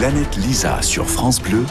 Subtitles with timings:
[0.00, 1.62] Planète Lisa sur France Bleu,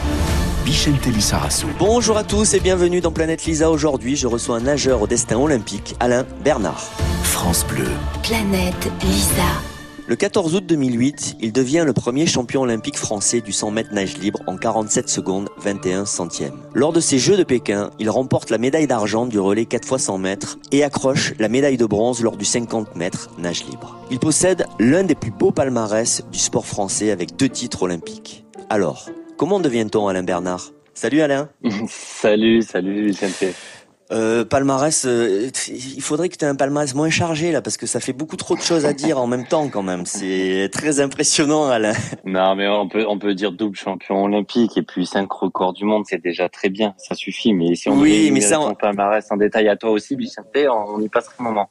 [0.64, 1.66] Bichente Lissarassou.
[1.80, 3.72] Bonjour à tous et bienvenue dans Planète Lisa.
[3.72, 6.92] Aujourd'hui, je reçois un nageur au destin olympique, Alain Bernard.
[7.24, 7.88] France Bleu.
[8.22, 9.69] Planète Lisa.
[10.10, 14.18] Le 14 août 2008, il devient le premier champion olympique français du 100 mètres nage
[14.18, 16.58] libre en 47 secondes 21 centièmes.
[16.74, 20.02] Lors de ces Jeux de Pékin, il remporte la médaille d'argent du relais 4 x
[20.02, 24.00] 100 mètres et accroche la médaille de bronze lors du 50 mètres nage libre.
[24.10, 28.44] Il possède l'un des plus beaux palmarès du sport français avec deux titres olympiques.
[28.68, 30.72] Alors, comment devient-on Alain Bernard?
[30.92, 31.50] Salut Alain
[31.88, 33.54] Salut, salut Vicente.
[34.12, 37.86] Euh, palmarès, euh, il faudrait que tu aies un palmarès moins chargé là, parce que
[37.86, 40.04] ça fait beaucoup trop de choses à dire en même temps quand même.
[40.04, 41.92] C'est très impressionnant, Alain.
[42.24, 45.84] Non, mais on peut on peut dire double champion olympique et puis cinq records du
[45.84, 47.52] monde, c'est déjà très bien, ça suffit.
[47.54, 50.46] Mais si on Oui, mais ça, ton on- palmarès en détail à toi aussi, Vicente,
[50.56, 51.68] on y passera un moment.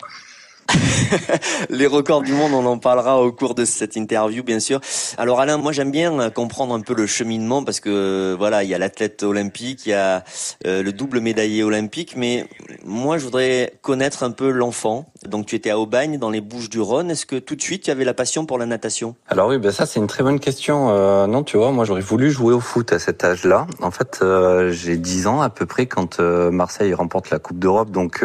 [1.69, 4.79] Les records du monde, on en parlera au cours de cette interview, bien sûr.
[5.17, 8.63] Alors Alain, moi j'aime bien euh, comprendre un peu le cheminement parce que euh, voilà,
[8.63, 10.23] il y a l'athlète olympique, il y a
[10.65, 12.45] euh, le double médaillé olympique, mais
[12.85, 15.11] moi je voudrais connaître un peu l'enfant.
[15.27, 17.11] Donc tu étais à Aubagne, dans les Bouches-du-Rhône.
[17.11, 19.15] Est-ce que tout de suite tu avais la passion pour la natation?
[19.27, 20.89] Alors oui, ben ça c'est une très bonne question.
[20.89, 23.67] Euh, non, tu vois, moi j'aurais voulu jouer au foot à cet âge-là.
[23.81, 27.91] En fait, euh, j'ai 10 ans à peu près quand Marseille remporte la Coupe d'Europe.
[27.91, 28.23] Donc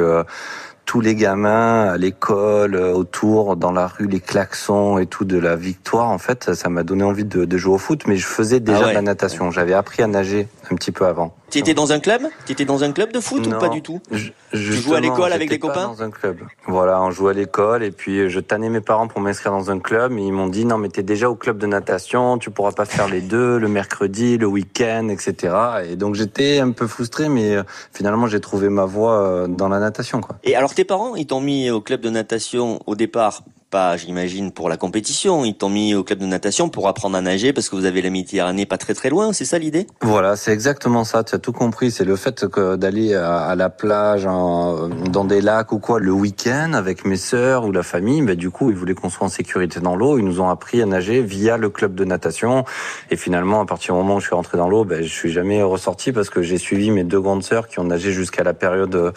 [0.84, 5.38] tous les gamins à l'école, euh, autour, dans la rue, les klaxons et tout de
[5.38, 8.02] la victoire, en fait, ça m'a donné envie de, de jouer au foot.
[8.06, 8.90] Mais je faisais déjà Ah ouais.
[8.90, 9.50] de la natation.
[9.50, 11.34] J'avais appris à nager un petit peu avant.
[11.50, 12.22] Tu étais dans un club?
[12.46, 13.56] Tu étais dans un club de foot Non.
[13.56, 14.00] ou pas du tout?
[14.10, 15.86] Je- jouais à l'école avec des copains?
[15.88, 16.38] dans un club.
[16.66, 19.78] Voilà, on jouait à l'école et puis je tannais mes parents pour m'inscrire dans un
[19.78, 20.12] club.
[20.12, 22.84] Mais ils m'ont dit non, mais t'es déjà au club de natation, tu pourras pas
[22.84, 25.54] faire les deux, le mercredi, le week-end, etc.
[25.88, 29.68] Et donc j'étais un peu frustré, mais euh, finalement j'ai trouvé ma voie euh, dans
[29.68, 30.36] la natation, quoi.
[30.44, 33.42] Et alors tes parents, ils t'ont mis au club de natation au départ,
[33.74, 37.20] pas j'imagine pour la compétition, ils t'ont mis au club de natation pour apprendre à
[37.20, 39.88] nager parce que vous avez la Méditerranée pas très très loin, c'est ça l'idée?
[40.00, 41.24] Voilà, c'est exactement ça.
[41.24, 41.90] Tu as tout compris.
[41.90, 46.72] C'est le fait que d'aller à, la plage, dans des lacs ou quoi, le week-end
[46.72, 48.22] avec mes sœurs ou la famille.
[48.22, 50.18] Ben, du coup, ils voulaient qu'on soit en sécurité dans l'eau.
[50.18, 52.64] Ils nous ont appris à nager via le club de natation.
[53.10, 55.32] Et finalement, à partir du moment où je suis rentré dans l'eau, ben, je suis
[55.32, 58.54] jamais ressorti parce que j'ai suivi mes deux grandes sœurs qui ont nagé jusqu'à la
[58.54, 59.10] période euh,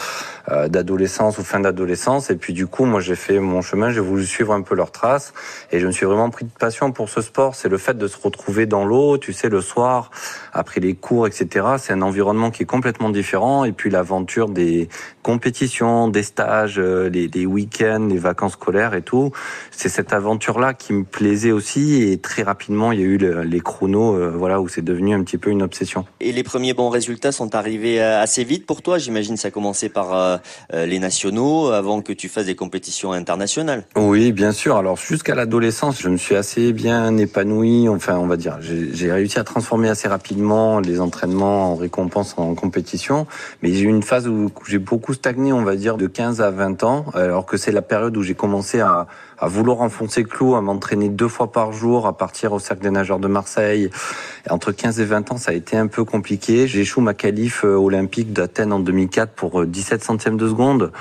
[0.70, 2.30] d'adolescence ou fin d'adolescence.
[2.30, 3.92] Et puis, du coup, moi, j'ai fait mon chemin.
[3.92, 5.34] J'ai voulu suivre un peu leurs traces.
[5.72, 7.56] Et je me suis vraiment pris de passion pour ce sport.
[7.56, 10.10] C'est le fait de se retrouver dans l'eau, tu sais, le soir,
[10.54, 11.66] après les cours, etc.
[11.78, 13.66] C'est un environnement qui est complètement différent.
[13.66, 14.88] Et puis l'aventure des
[15.28, 19.32] compétitions, des stages, euh, les, les week-ends, les vacances scolaires et tout.
[19.72, 22.02] C'est cette aventure-là qui me plaisait aussi.
[22.02, 25.14] Et très rapidement, il y a eu le- les chronos, euh, voilà, où c'est devenu
[25.14, 26.06] un petit peu une obsession.
[26.22, 29.52] Et les premiers bons résultats sont arrivés euh, assez vite pour toi, j'imagine ça a
[29.52, 30.38] commencé par euh,
[30.74, 33.84] les nationaux avant que tu fasses des compétitions internationales.
[33.96, 34.78] Oui, bien sûr.
[34.78, 37.90] Alors jusqu'à l'adolescence, je me suis assez bien épanoui.
[37.90, 42.34] Enfin, on va dire, j'ai j'ai réussi à transformer assez rapidement les entraînements en récompense
[42.38, 43.28] en compétition.
[43.62, 46.52] Mais j'ai eu une phase où j'ai beaucoup stagné, on va dire, de 15 à
[46.52, 49.08] 20 ans, alors que c'est la période où j'ai commencé à,
[49.38, 52.84] à vouloir enfoncer le clou, à m'entraîner deux fois par jour, à partir au cercle
[52.84, 53.90] des nageurs de Marseille.
[54.48, 56.68] Et entre 15 et 20 ans, ça a été un peu compliqué.
[56.68, 60.92] J'échoue ma qualif euh, olympique d'Athènes en 2004 pour euh, 17 centièmes de seconde.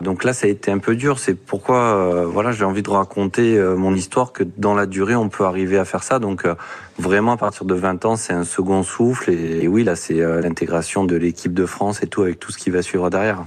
[0.00, 1.18] Donc là, ça a été un peu dur.
[1.18, 5.14] C'est pourquoi, euh, voilà, j'ai envie de raconter euh, mon histoire que dans la durée,
[5.14, 6.18] on peut arriver à faire ça.
[6.18, 6.54] Donc euh,
[6.98, 9.30] vraiment, à partir de 20 ans, c'est un second souffle.
[9.30, 12.52] Et, et oui, là, c'est euh, l'intégration de l'équipe de France et tout avec tout
[12.52, 13.44] ce qui va suivre derrière.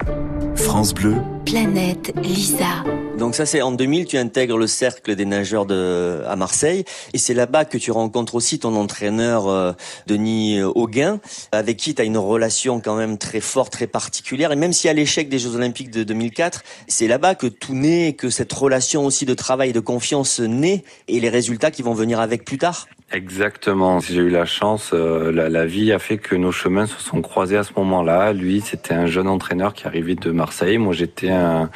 [0.56, 2.84] France Bleu, Planète Lisa.
[3.19, 7.18] Donc ça c'est en 2000, tu intègres le cercle des nageurs de à Marseille et
[7.18, 9.74] c'est là-bas que tu rencontres aussi ton entraîneur euh,
[10.07, 11.19] Denis Auguin
[11.52, 14.88] avec qui tu as une relation quand même très forte, très particulière et même si
[14.88, 19.06] à l'échec des Jeux Olympiques de 2004, c'est là-bas que tout naît, que cette relation
[19.06, 22.57] aussi de travail et de confiance naît et les résultats qui vont venir avec plus
[22.57, 22.88] tard.
[23.12, 24.00] Exactement.
[24.00, 27.24] J'ai eu la chance, euh, la, la vie a fait que nos chemins se sont
[27.24, 28.34] croisés à ce moment-là.
[28.34, 30.78] Lui, c'était un jeune entraîneur qui arrivait de Marseille.
[30.78, 31.72] Moi, j'étais un,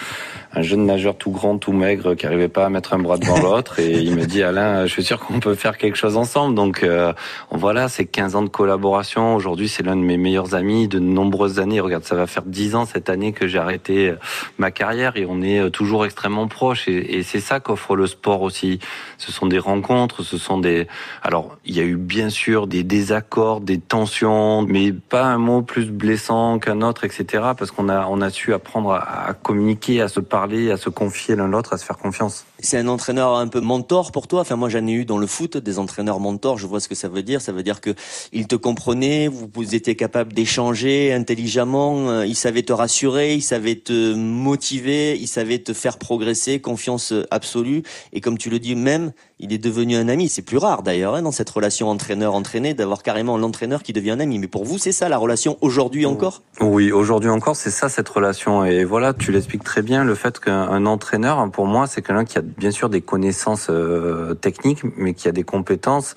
[0.56, 3.40] un jeune nageur tout grand, tout maigre, qui arrivait pas à mettre un bras devant
[3.42, 3.80] l'autre.
[3.80, 6.54] Et il me dit, Alain, je suis sûr qu'on peut faire quelque chose ensemble.
[6.54, 7.14] Donc euh,
[7.50, 9.36] voilà, c'est 15 ans de collaboration.
[9.36, 11.80] Aujourd'hui, c'est l'un de mes meilleurs amis de nombreuses années.
[11.80, 14.16] Regarde, ça va faire 10 ans cette année que j'ai arrêté euh,
[14.60, 16.88] ma carrière et on est euh, toujours extrêmement proches.
[16.88, 18.78] Et, et c'est ça qu'offre le sport aussi.
[19.18, 20.88] Ce sont des rencontres, ce sont des...
[21.25, 25.62] Alors, il y a eu bien sûr des désaccords, des tensions, mais pas un mot
[25.62, 27.25] plus blessant qu'un autre, etc.
[27.58, 30.90] Parce qu'on a, on a su apprendre à, à communiquer, à se parler, à se
[30.90, 32.46] confier l'un l'autre, à se faire confiance.
[32.63, 34.39] C'est un entraîneur un peu mentor pour toi.
[34.42, 36.57] Enfin, moi, j'en ai eu dans le foot des entraîneurs mentors.
[36.57, 37.42] Je vois ce que ça veut dire.
[37.42, 37.94] Ça veut dire que
[38.31, 42.10] il te comprenait, vous, vous étiez capable d'échanger intelligemment.
[42.10, 47.13] euh, Il savait te rassurer, il savait te motiver, il savait te faire progresser, confiance
[47.31, 47.83] absolue.
[48.13, 50.30] Et comme tu le dis même, il est devenu un ami.
[50.30, 51.16] C'est plus rare d'ailleurs.
[51.16, 54.39] hein, dans cette relation entraîneur-entraîné, d'avoir carrément l'entraîneur qui devient un ami.
[54.39, 56.44] Mais pour vous, c'est ça la relation aujourd'hui encore?
[56.62, 58.63] Oui, aujourd'hui encore, c'est ça cette relation.
[58.63, 62.38] Et voilà, tu l'expliques très bien, le fait qu'un entraîneur, pour moi, c'est quelqu'un qui
[62.38, 66.16] a bien sûr des connaissances euh, techniques, mais qui a des compétences.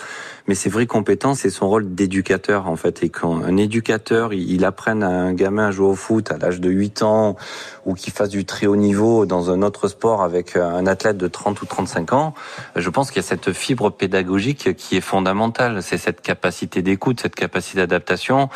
[0.49, 3.03] Mais ces vraies compétences, c'est son rôle d'éducateur, en fait.
[3.03, 6.39] Et quand un éducateur, il, il apprenne à un gamin à jouer au foot à
[6.39, 7.37] l'âge de 8 ans,
[7.85, 11.29] ou qu'il fasse du très haut niveau dans un autre sport avec un athlète de
[11.29, 12.35] 30 ou 35 ans,
[12.75, 15.83] je pense qu'il y a cette fibre pédagogique qui est fondamentale.
[15.83, 18.49] C'est cette capacité d'écoute, cette capacité d'adaptation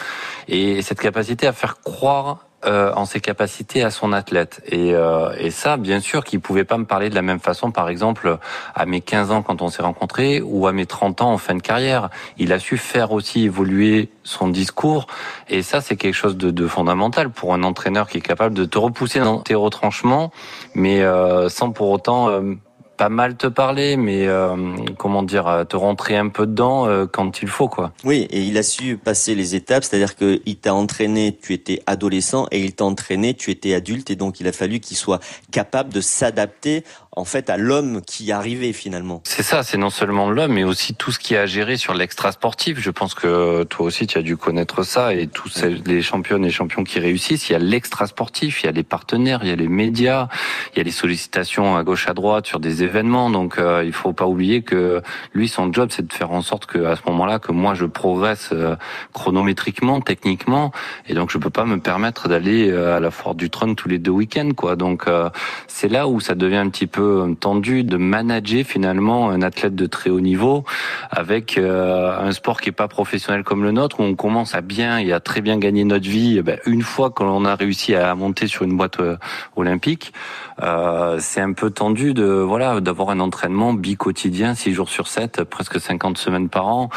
[0.48, 4.62] et cette capacité à faire croire euh, en ses capacités à son athlète.
[4.66, 7.70] Et, euh, et ça, bien sûr, qu'il pouvait pas me parler de la même façon,
[7.70, 8.38] par exemple,
[8.74, 11.54] à mes 15 ans quand on s'est rencontrés ou à mes 30 ans en fin
[11.54, 12.10] de carrière.
[12.36, 15.06] Il a su faire aussi évoluer son discours.
[15.48, 18.64] Et ça, c'est quelque chose de, de, fondamental pour un entraîneur qui est capable de
[18.64, 20.30] te repousser dans tes retranchements,
[20.74, 22.54] mais euh, sans pour autant euh,
[23.00, 27.06] pas mal te parler, mais euh, comment dire, euh, te rentrer un peu dedans euh,
[27.06, 27.94] quand il faut, quoi.
[28.04, 32.46] Oui, et il a su passer les étapes, c'est-à-dire qu'il t'a entraîné, tu étais adolescent,
[32.50, 35.18] et il t'a entraîné, tu étais adulte, et donc il a fallu qu'il soit
[35.50, 39.20] capable de s'adapter en fait à l'homme qui arrivait finalement.
[39.24, 41.94] C'est ça, c'est non seulement l'homme, mais aussi tout ce qui a à gérer sur
[41.94, 42.78] l'extra sportif.
[42.78, 46.50] Je pense que toi aussi tu as dû connaître ça et tous les championnes et
[46.50, 49.52] champions qui réussissent, il y a l'extra sportif, il y a les partenaires, il y
[49.52, 50.28] a les médias,
[50.74, 52.89] il y a les sollicitations à gauche à droite sur des événements.
[52.92, 55.02] Donc euh, il faut pas oublier que
[55.32, 57.86] lui son job c'est de faire en sorte que à ce moment-là que moi je
[57.86, 58.76] progresse euh,
[59.12, 60.72] chronométriquement, techniquement,
[61.06, 63.88] et donc je peux pas me permettre d'aller euh, à la foire du trône tous
[63.88, 64.76] les deux week-ends quoi.
[64.76, 65.30] Donc euh,
[65.66, 69.86] c'est là où ça devient un petit peu tendu de manager finalement un athlète de
[69.86, 70.64] très haut niveau
[71.10, 74.60] avec euh, un sport qui est pas professionnel comme le nôtre où on commence à
[74.60, 77.94] bien et à très bien gagner notre vie eh ben, une fois qu'on a réussi
[77.94, 79.16] à monter sur une boîte euh,
[79.56, 80.12] olympique
[80.62, 85.44] euh, c'est un peu tendu de voilà d'avoir un entraînement bi-quotidien 6 jours sur 7
[85.44, 86.90] presque 50 semaines par an.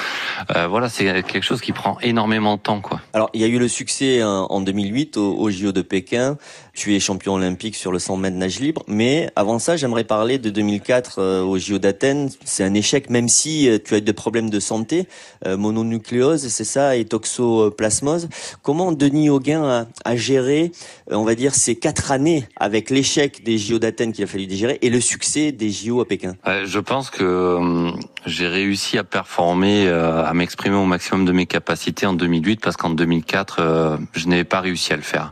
[0.55, 2.99] Euh, voilà c'est quelque chose qui prend énormément de temps quoi.
[3.13, 6.37] Alors il y a eu le succès en, en 2008 au, au JO de Pékin.
[6.73, 8.83] Tu es champion olympique sur le 100 mètres nage libre.
[8.87, 12.29] Mais avant ça j'aimerais parler de 2004 euh, au JO d'Athènes.
[12.43, 15.07] C'est un échec, même si tu as eu des problèmes de santé,
[15.45, 18.29] mononucléose, c'est ça, et toxoplasmose.
[18.61, 20.71] Comment Denis Auguin a, a géré,
[21.09, 24.79] on va dire, ces quatre années avec l'échec des JO d'Athènes qu'il a fallu digérer
[24.81, 26.35] et le succès des JO à Pékin
[26.65, 27.91] Je pense que
[28.25, 32.89] j'ai réussi à performer, à m'exprimer au maximum de mes capacités en 2008 parce qu'en
[32.89, 35.31] 2004, je n'avais pas réussi à le faire.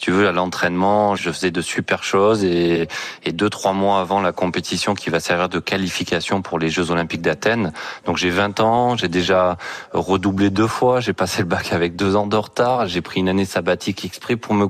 [0.00, 2.88] Tu veux, à l'entraînement, je faisais de super choses et,
[3.24, 6.90] et deux, trois mois avant la compétition qui va servir de qualification pour les Jeux
[6.90, 7.72] Olympiques d'Athènes.
[8.04, 9.56] Donc j'ai 20 ans, j'ai déjà
[9.92, 13.28] redoublé deux fois, j'ai passé le bac avec deux ans de retard, j'ai pris une
[13.28, 14.68] année sabbatique exprès pour me euh,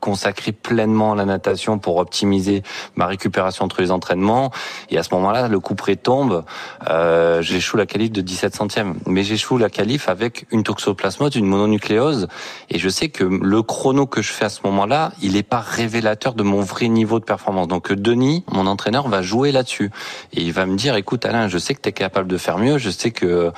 [0.00, 2.62] consacrer pleinement à la natation pour optimiser
[2.94, 4.50] ma récupération entre les entraînements.
[4.90, 6.44] Et à ce moment-là, le coup près tombe.
[6.88, 8.98] Euh, j'échoue la qualif de 17 centièmes.
[9.06, 12.28] Mais j'échoue la qualif avec une toxoplasmose, une mononucléose.
[12.70, 15.60] Et je sais que le chrono que je fais à ce moment-là, il n'est pas
[15.60, 17.68] révélateur de mon vrai niveau de performance.
[17.68, 19.90] Donc Denis, mon entraîneur, va jouer là-dessus.
[20.32, 22.58] Et il va me dire, écoute Alain, je sais que tu es capable de faire
[22.58, 22.78] mieux.
[22.78, 23.52] Je sais que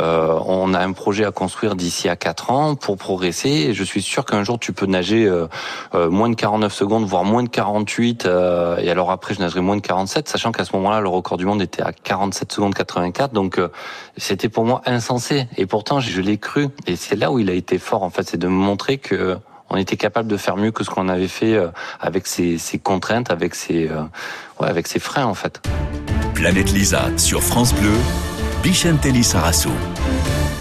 [0.00, 3.48] euh, on a un projet à construire d'ici à 4 ans pour progresser.
[3.48, 5.26] Et je suis sûr qu'un jour, tu peux nager...
[5.26, 5.48] Euh,
[5.94, 8.26] euh, moins de 49 secondes, voire moins de 48.
[8.26, 11.36] Euh, et alors après, je nagerai moins de 47, sachant qu'à ce moment-là, le record
[11.36, 13.32] du monde était à 47 secondes 84.
[13.32, 13.68] Donc euh,
[14.16, 15.48] c'était pour moi insensé.
[15.56, 16.68] Et pourtant, je l'ai cru.
[16.86, 19.36] Et c'est là où il a été fort, en fait, c'est de me montrer que
[19.70, 21.58] on était capable de faire mieux que ce qu'on avait fait
[21.98, 23.88] avec ces, contraintes, avec ces,
[24.60, 25.62] ouais, avec ces freins, en fait.
[26.34, 27.94] Planète Lisa sur France Bleu,
[28.62, 29.70] Bichentelli Sarasso.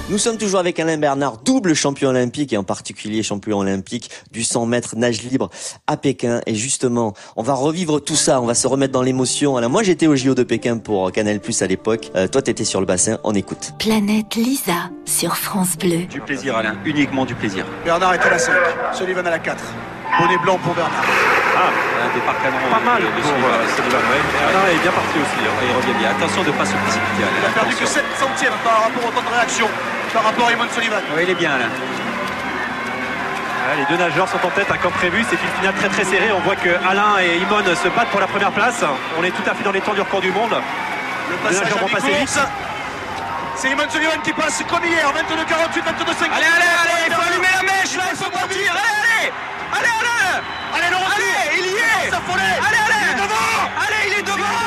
[0.09, 4.43] Nous sommes toujours avec Alain Bernard, double champion olympique et en particulier champion olympique du
[4.43, 5.49] 100 mètres nage libre
[5.87, 6.41] à Pékin.
[6.45, 9.55] Et justement, on va revivre tout ça, on va se remettre dans l'émotion.
[9.55, 12.11] Alors moi j'étais au JO de Pékin pour Canal Plus à l'époque.
[12.17, 13.71] Euh, toi t'étais sur le bassin, on écoute.
[13.79, 16.05] Planète Lisa sur France Bleu.
[16.09, 17.65] Du plaisir Alain, uniquement du plaisir.
[17.85, 18.53] Bernard est à la 5,
[18.93, 19.63] Sullivan à la 4.
[20.19, 21.05] Bonnet blanc pour Bernard.
[21.57, 22.57] Ah, un départ canon.
[22.69, 23.65] Pas mal de, pour euh.
[23.89, 25.41] Bernard est bien parti aussi.
[25.41, 25.53] Hein.
[25.65, 26.09] Il revient bien.
[26.11, 27.23] Attention de ne pas se précipiter.
[27.23, 29.67] Il a perdu que 7 centièmes par rapport au temps de réaction
[30.13, 31.01] par rapport à Eamon Sullivan.
[31.15, 31.65] Oui, il est bien là.
[31.65, 31.71] Ouais,
[33.77, 36.31] les deux nageurs sont en tête, un comme prévu, c'est une finale très très serrée.
[36.31, 38.83] On voit que Alain et Imon se battent pour la première place.
[39.19, 40.55] On est tout à fait dans les temps du record du monde.
[41.31, 42.39] Le passage à passer vite.
[43.55, 46.29] C'est Eamon Sullivan qui passe comme hier, 22 48, 22 5.
[46.31, 48.71] Allez, allez, allez, il faut allumer la mèche là, il faut partir.
[48.71, 49.31] Allez, allez,
[49.73, 50.37] allez, allez,
[50.75, 52.07] allez, le allez, il y est.
[52.13, 53.53] Allez, allez, il est devant.
[53.83, 54.61] Allez, il est devant.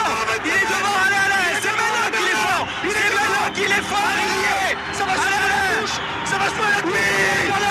[0.44, 2.64] Il est devant, allez, allez, c'est maintenant qu'il est fort.
[2.82, 4.74] C'est maintenant qu'il est fort, il y est.
[4.92, 5.96] Ça va se faire la touche.
[6.24, 6.92] Ça va se faire la touche.
[6.92, 7.02] Oui,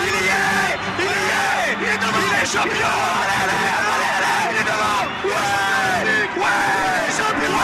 [0.06, 0.76] il y est.
[1.00, 1.76] Il y est.
[1.82, 2.24] Il est devant.
[2.24, 2.94] Il est champion.
[3.22, 3.60] Allez, allez,
[3.92, 5.02] allez, allez, il est devant.
[5.26, 6.00] Ouais,
[6.42, 7.56] ouais, champion.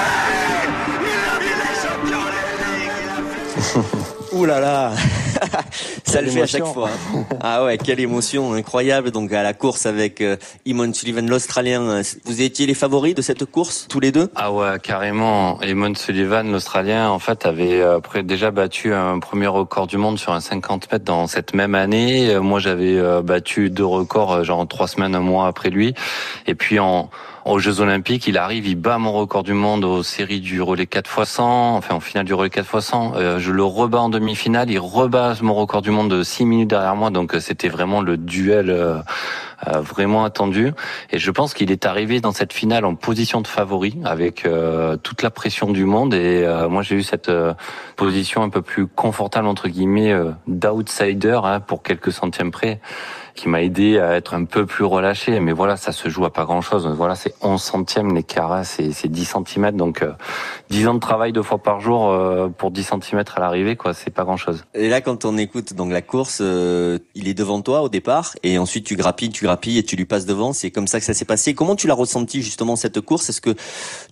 [1.01, 2.24] Il est champion.
[4.32, 4.92] Ouh là là
[6.03, 6.89] Ça le fait à chaque fois.
[6.89, 7.25] Hein.
[7.41, 9.12] Ah ouais, quelle émotion incroyable.
[9.12, 12.01] Donc à la course avec euh, Eamon Sullivan, l'Australien.
[12.25, 14.29] Vous étiez les favoris de cette course, tous les deux?
[14.36, 15.60] Ah ouais, carrément.
[15.62, 20.34] Eamon Sullivan, l'Australien, en fait, avait euh, déjà battu un premier record du monde sur
[20.34, 22.29] un 50 mètres dans cette même année.
[22.29, 25.93] Euh, moi, j'avais euh, battu deux records, genre trois semaines, un mois après lui.
[26.48, 27.10] Et puis en
[27.45, 30.86] aux Jeux Olympiques, il arrive, il bat mon record du monde aux séries du relais
[30.86, 33.13] 4 x 100, enfin en finale du relais 4 x 100.
[33.15, 36.69] Euh, je le rebats en demi-finale, il rebat mon record du monde de 6 minutes
[36.69, 39.01] derrière moi, donc euh, c'était vraiment le duel euh,
[39.65, 40.71] vraiment attendu.
[41.12, 44.48] Et je pense qu'il est arrivé dans cette finale en position de favori, avec
[45.03, 46.15] toute la pression du monde.
[46.15, 47.31] Et moi j'ai eu cette
[47.95, 50.15] position un peu plus confortable entre guillemets
[50.48, 52.81] d'outsider hein, pour quelques centièmes près
[53.35, 55.39] qui m'a aidé à être un peu plus relâché.
[55.39, 56.88] Mais voilà, ça se joue à pas grand chose.
[56.88, 59.71] Voilà, c'est 11 centièmes l'écart, c'est, c'est 10 cm.
[59.71, 60.13] Donc, euh,
[60.69, 63.93] 10 ans de travail deux fois par jour euh, pour 10 cm à l'arrivée, quoi,
[63.93, 64.63] c'est pas grand chose.
[64.73, 68.35] Et là, quand on écoute donc la course, euh, il est devant toi au départ,
[68.43, 70.53] et ensuite tu grappilles, tu grappilles et tu lui passes devant.
[70.53, 71.53] C'est comme ça que ça s'est passé.
[71.53, 73.29] Comment tu l'as ressenti justement cette course?
[73.29, 73.55] Est-ce que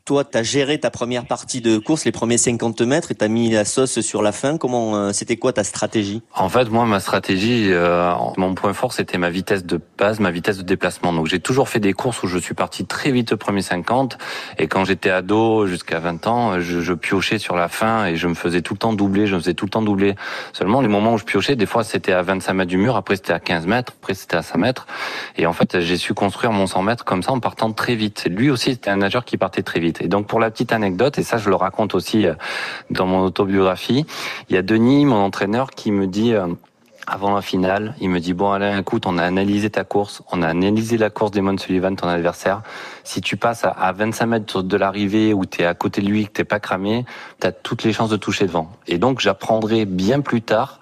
[0.10, 3.28] toi, tu as géré ta première partie de course, les premiers 50 mètres, et t'as
[3.28, 6.24] mis la sauce sur la fin Comment euh, c'était quoi ta stratégie?
[6.34, 7.72] En fait, moi, ma stratégie,
[8.38, 11.14] mon point fort, c'était ma vitesse de base, ma vitesse de déplacement.
[11.14, 14.18] Donc j'ai toujours fait des courses où je suis parti très vite au premier 50
[14.58, 18.28] et quand j'étais ado jusqu'à 20 ans, je, je, piochais sur la fin et je
[18.28, 20.16] me faisais tout le temps doubler, je me faisais tout le temps doubler.
[20.54, 23.16] Seulement les moments où je piochais, des fois c'était à 25 mètres du mur, après
[23.16, 24.88] c'était à 15 mètres, après c'était à 5 mètres
[25.38, 28.28] et en fait j'ai su construire mon 100 mètres comme ça en partant très vite.
[28.30, 29.99] Lui aussi c'était un nageur qui partait très vite.
[30.00, 32.34] Et donc pour la petite anecdote et ça je le raconte aussi euh,
[32.90, 34.06] dans mon autobiographie,
[34.50, 36.48] il y a Denis, mon entraîneur, qui me dit euh,
[37.08, 40.42] avant la finale, il me dit bon Alain, écoute, on a analysé ta course, on
[40.42, 42.62] a analysé la course d'Emon Sullivan, ton adversaire.
[43.04, 46.28] Si tu passes à 25 mètres de l'arrivée où tu es à côté de lui,
[46.28, 47.06] que t'es pas cramé,
[47.42, 48.72] tu as toutes les chances de toucher devant.
[48.88, 50.79] Et donc j'apprendrai bien plus tard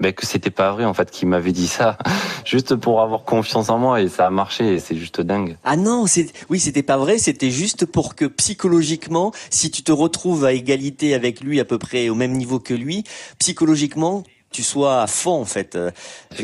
[0.00, 1.98] ben, que c'était pas vrai en fait qu'il m'avait dit ça
[2.44, 5.56] juste pour avoir confiance en moi et ça a marché et c'est juste dingue.
[5.64, 9.92] Ah non, c'est oui, c'était pas vrai, c'était juste pour que psychologiquement, si tu te
[9.92, 13.04] retrouves à égalité avec lui à peu près au même niveau que lui,
[13.38, 15.76] psychologiquement tu sois à fond en fait.
[15.76, 15.90] Euh,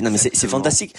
[0.01, 0.95] non mais c'est fantastique.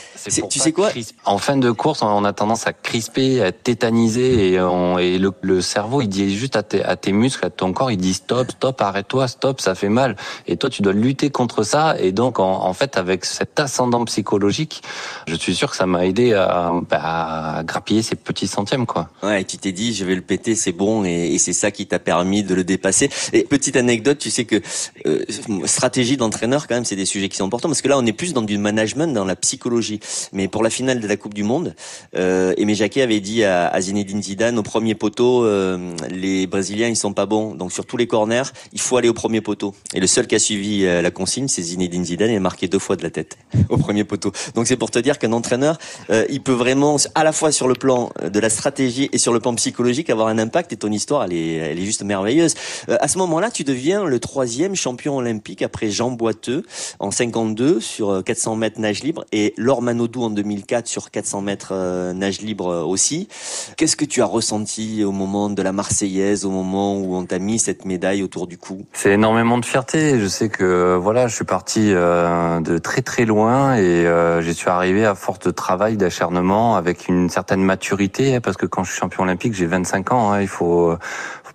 [0.50, 0.90] Tu sais quoi
[1.26, 5.32] En fin de course, on a tendance à crisper, à tétaniser et, on, et le,
[5.42, 8.14] le, cerveau il dit juste à tes, à tes muscles, à ton corps, il dit
[8.14, 10.18] stop, stop, arrête-toi, stop, ça fait mal.
[10.48, 14.04] Et toi tu dois lutter contre ça et donc en, en fait avec cet ascendant
[14.04, 14.82] psychologique,
[15.28, 19.10] je suis sûr que ça m'a aidé à, bah, à, grappiller ces petits centièmes quoi.
[19.24, 21.88] Ouais, tu t'es dit je vais le péter, c'est bon et, et c'est ça qui
[21.88, 23.10] t'a permis de le dépasser.
[23.32, 24.62] Et petite anecdote, tu sais que
[25.06, 25.24] euh,
[25.66, 28.14] stratégie d'entraîneur quand même c'est des sujets qui sont importants parce que là on est
[28.14, 30.00] plus dans du management, dans la psychologie.
[30.34, 31.76] Mais pour la finale de la Coupe du Monde,
[32.16, 36.88] euh, Aimé Jacquet avait dit à, à Zinedine Zidane au premier poteau, euh, les Brésiliens
[36.88, 39.74] ils sont pas bons, donc sur tous les corners il faut aller au premier poteau.
[39.94, 42.68] Et le seul qui a suivi euh, la consigne c'est Zinedine Zidane, il a marqué
[42.68, 43.38] deux fois de la tête
[43.70, 44.32] au premier poteau.
[44.56, 45.78] Donc c'est pour te dire qu'un entraîneur,
[46.10, 49.34] euh, il peut vraiment à la fois sur le plan de la stratégie et sur
[49.34, 50.74] le plan psychologique avoir un impact.
[50.74, 52.56] Et ton histoire elle est, elle est juste merveilleuse.
[52.90, 56.64] Euh, à ce moment-là, tu deviens le troisième champion olympique après Jean Boiteux
[57.00, 61.42] en 52 sur 400 euh, mètres nage libre et Laure Manodou en 2004 sur 400
[61.42, 63.28] mètres euh, nage libre euh, aussi.
[63.78, 67.40] Qu'est-ce que tu as ressenti au moment de la Marseillaise, au moment où on t'a
[67.40, 68.86] mis cette médaille autour du cou?
[68.94, 70.20] C'est énormément de fierté.
[70.20, 74.06] Je sais que voilà, je suis parti de très très loin et
[74.42, 78.66] j'y suis arrivé à force de travail, d'acharnement, avec une certaine maturité, hein, parce que
[78.66, 80.32] quand je suis champion olympique, j'ai 25 ans.
[80.32, 80.96] Hein, il faut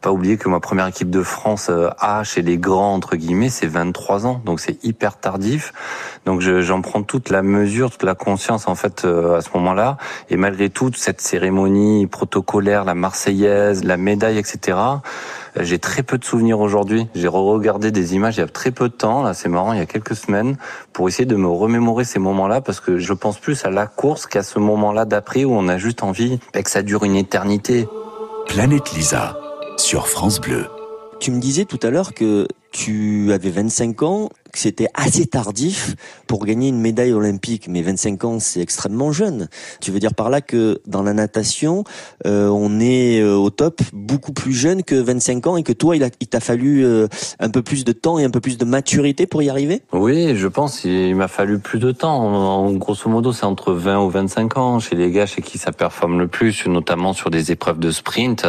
[0.02, 3.48] pas oublier que ma première équipe de France euh, A chez les grands entre guillemets,
[3.48, 5.72] c'est 23 ans, donc c'est hyper tardif.
[6.26, 9.96] Donc j'en prends toute la mesure, toute la conscience en fait euh, à ce moment-là.
[10.28, 14.76] Et malgré tout, cette cérémonie protocolaire, la Marseillaise, la médaille, etc.
[15.56, 17.06] Euh, j'ai très peu de souvenirs aujourd'hui.
[17.14, 19.78] J'ai re-regardé des images il y a très peu de temps, là c'est marrant, il
[19.78, 20.56] y a quelques semaines,
[20.92, 24.26] pour essayer de me remémorer ces moments-là, parce que je pense plus à la course
[24.26, 27.86] qu'à ce moment-là d'après où on a juste envie que ça dure une éternité.
[28.48, 29.41] Planète Lisa
[29.82, 30.66] sur France Bleu.
[31.18, 35.94] Tu me disais tout à l'heure que tu avais 25 ans, que c'était assez tardif
[36.26, 37.66] pour gagner une médaille olympique.
[37.68, 39.48] Mais 25 ans, c'est extrêmement jeune.
[39.80, 41.84] Tu veux dire par là que dans la natation,
[42.26, 45.96] euh, on est euh, au top beaucoup plus jeune que 25 ans et que toi,
[45.96, 47.08] il, il t'a fallu euh,
[47.40, 49.82] un peu plus de temps et un peu plus de maturité pour y arriver?
[49.92, 52.20] Oui, je pense il m'a fallu plus de temps.
[52.20, 55.72] En, grosso modo, c'est entre 20 ou 25 ans chez les gars chez qui ça
[55.72, 58.46] performe le plus, notamment sur des épreuves de sprint.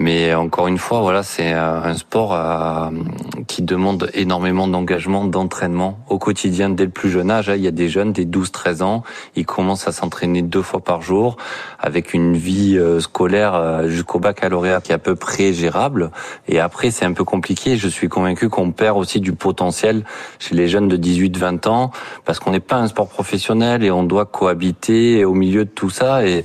[0.00, 2.92] Mais encore une fois, voilà, c'est un sport à,
[3.48, 7.48] qui demande énormément d'engagement, d'entraînement au quotidien dès le plus jeune âge.
[7.48, 7.56] Hein.
[7.56, 9.02] Il y a des jeunes, des 12-13 ans,
[9.34, 11.36] ils commencent à s'entraîner deux fois par jour
[11.80, 16.12] avec une vie euh, scolaire euh, jusqu'au baccalauréat qui est à peu près gérable.
[16.46, 17.76] Et après, c'est un peu compliqué.
[17.76, 20.04] Je suis convaincu qu'on perd aussi du potentiel
[20.38, 21.90] chez les jeunes de 18-20 ans
[22.24, 25.90] parce qu'on n'est pas un sport professionnel et on doit cohabiter au milieu de tout
[25.90, 26.24] ça.
[26.24, 26.44] Et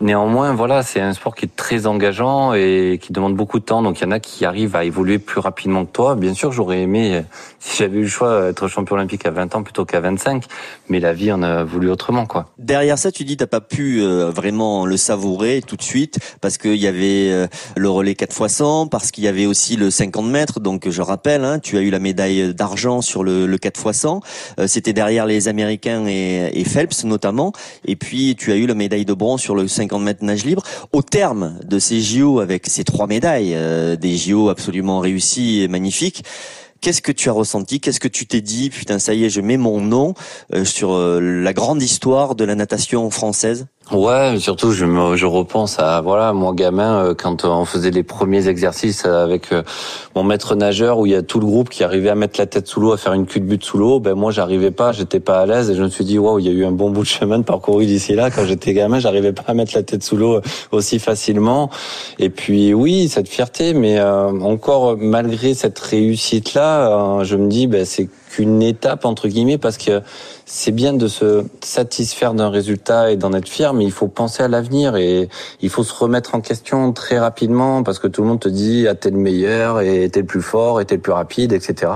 [0.00, 3.82] néanmoins, voilà, c'est un sport qui est très engageant et qui demande beaucoup de temps.
[3.82, 6.14] Donc il y en a qui arrivent à évoluer plus rapidement que toi.
[6.14, 7.22] Bien sûr, j'aurais aimé,
[7.58, 10.44] si j'avais eu le choix, être champion olympique à 20 ans plutôt qu'à 25.
[10.88, 12.46] Mais la vie en a voulu autrement, quoi.
[12.58, 16.58] Derrière ça, tu dis t'as pas pu euh, vraiment le savourer tout de suite parce
[16.58, 17.46] qu'il y avait euh,
[17.76, 20.60] le relais 4 x 100, parce qu'il y avait aussi le 50 mètres.
[20.60, 23.98] Donc je rappelle, hein, tu as eu la médaille d'argent sur le, le 4 x
[23.98, 24.20] 100.
[24.66, 27.52] C'était derrière les Américains et Phelps notamment.
[27.84, 30.62] Et puis tu as eu la médaille de bronze sur le 50 mètres nage libre.
[30.92, 35.68] Au terme de ces JO avec ces trois médailles, euh, des JO absolument réussis et
[35.68, 36.24] magnifiques.
[36.80, 37.80] Qu'est-ce que tu as ressenti?
[37.80, 38.68] Qu'est-ce que tu t'es dit?
[38.68, 40.12] Putain, ça y est, je mets mon nom
[40.52, 43.66] euh, sur euh, la grande histoire de la natation française?
[43.92, 48.02] Ouais, surtout je me, je repense à voilà moi gamin euh, quand on faisait les
[48.02, 49.62] premiers exercices avec euh,
[50.14, 52.46] mon maître nageur où il y a tout le groupe qui arrivait à mettre la
[52.46, 54.00] tête sous l'eau à faire une culbute sous l'eau.
[54.00, 56.46] Ben moi j'arrivais pas, j'étais pas à l'aise et je me suis dit waouh il
[56.46, 58.30] y a eu un bon bout de chemin de parcouru d'ici là.
[58.30, 60.40] Quand j'étais gamin j'arrivais pas à mettre la tête sous l'eau
[60.72, 61.68] aussi facilement.
[62.18, 67.66] Et puis oui cette fierté, mais euh, encore malgré cette réussite là, je me dis
[67.66, 70.00] ben c'est qu'une étape entre guillemets parce que
[70.46, 74.42] c'est bien de se satisfaire d'un résultat et d'en être fier, mais il faut penser
[74.42, 75.28] à l'avenir et
[75.60, 78.86] il faut se remettre en question très rapidement parce que tout le monde te dit
[78.88, 81.92] ah t'es le meilleur et t'es le plus fort et t'es le plus rapide, etc.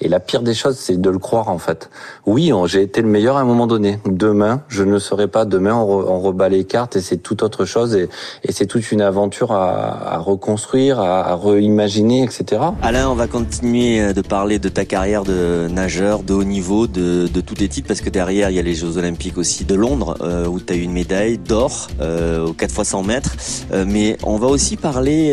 [0.00, 1.90] Et la pire des choses, c'est de le croire en fait.
[2.26, 3.98] Oui, j'ai été le meilleur à un moment donné.
[4.06, 5.44] Demain, je ne serai pas.
[5.44, 8.08] Demain, on, rebat les cartes et c'est tout autre chose et,
[8.44, 12.62] et c'est toute une aventure à, à reconstruire, à, à réimaginer, etc.
[12.80, 17.26] Alain, on va continuer de parler de ta carrière de nageur de haut niveau, de,
[17.26, 20.16] de tous titres parce que derrière il y a les Jeux Olympiques aussi de Londres
[20.20, 23.36] euh, où tu as eu une médaille d'or euh, aux 4 x 100 mètres.
[23.72, 25.32] Euh, mais on va aussi parler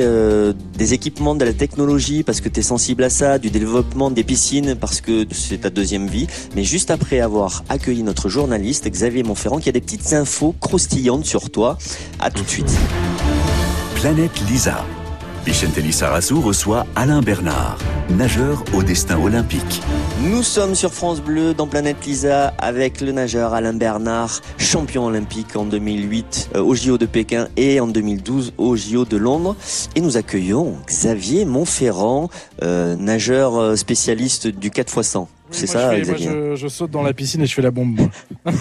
[0.77, 4.23] des équipements, de la technologie parce que tu es sensible à ça, du développement des
[4.23, 6.27] piscines parce que c'est ta deuxième vie.
[6.55, 11.25] Mais juste après avoir accueilli notre journaliste Xavier Montferrand qui a des petites infos croustillantes
[11.25, 11.77] sur toi.
[12.19, 12.71] À tout de suite.
[13.95, 14.85] Planète Lisa.
[15.45, 17.77] Vicente Lissarazu reçoit Alain Bernard,
[18.09, 19.81] nageur au destin olympique.
[20.21, 25.55] Nous sommes sur France Bleu dans Planète Lisa avec le nageur Alain Bernard, champion olympique
[25.55, 29.55] en 2008 euh, au JO de Pékin et en 2012 au JO de Londres.
[29.95, 32.29] Et nous accueillons Xavier Montferrand,
[32.61, 34.89] euh, nageur euh, spécialiste du 4
[35.49, 35.59] x 100.
[35.59, 37.71] C'est ça, je, Xavier moi, je, je, saute dans la piscine et je fais la
[37.71, 37.99] bombe.
[38.45, 38.51] je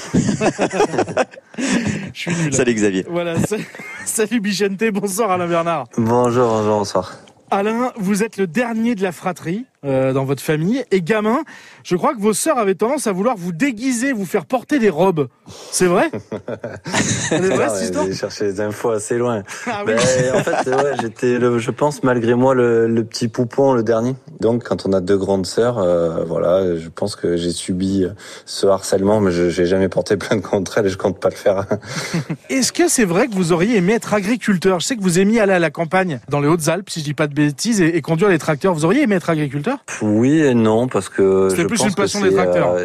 [2.12, 2.54] suis nul.
[2.54, 3.06] Salut Xavier.
[3.08, 3.36] Voilà.
[4.04, 4.84] Salut Bichente.
[4.92, 5.86] Bonsoir Alain Bernard.
[5.96, 7.18] Bonjour, bonjour, bonsoir.
[7.50, 10.82] Alain, vous êtes le dernier de la fratrie euh, dans votre famille.
[10.90, 11.44] Et gamin,
[11.84, 14.90] je crois que vos sœurs avaient tendance à vouloir vous déguiser, vous faire porter des
[14.90, 15.28] robes.
[15.70, 16.10] C'est vrai
[16.94, 19.42] C'est vrai, cette histoire J'ai cherché les infos assez loin.
[19.70, 19.92] Ah, oui.
[19.92, 24.14] ben, en fait, ouais, j'étais, je pense, malgré moi, le, le, petit poupon, le dernier.
[24.40, 28.06] Donc, quand on a deux grandes sœurs, euh, voilà, je pense que j'ai subi
[28.46, 31.34] ce harcèlement, mais je n'ai jamais porté plainte contre elles et je compte pas le
[31.34, 31.66] faire.
[32.48, 34.80] Est-ce que c'est vrai que vous auriez aimé être agriculteur?
[34.80, 37.14] Je sais que vous aimiez aller à la campagne, dans les Hautes-Alpes, si je dis
[37.14, 38.72] pas de bêtises, et, et conduire les tracteurs.
[38.74, 39.67] Vous auriez aimé être agriculteur?
[40.02, 41.48] Oui et non, parce que.
[41.50, 42.76] C'était plus une passion des tracteurs.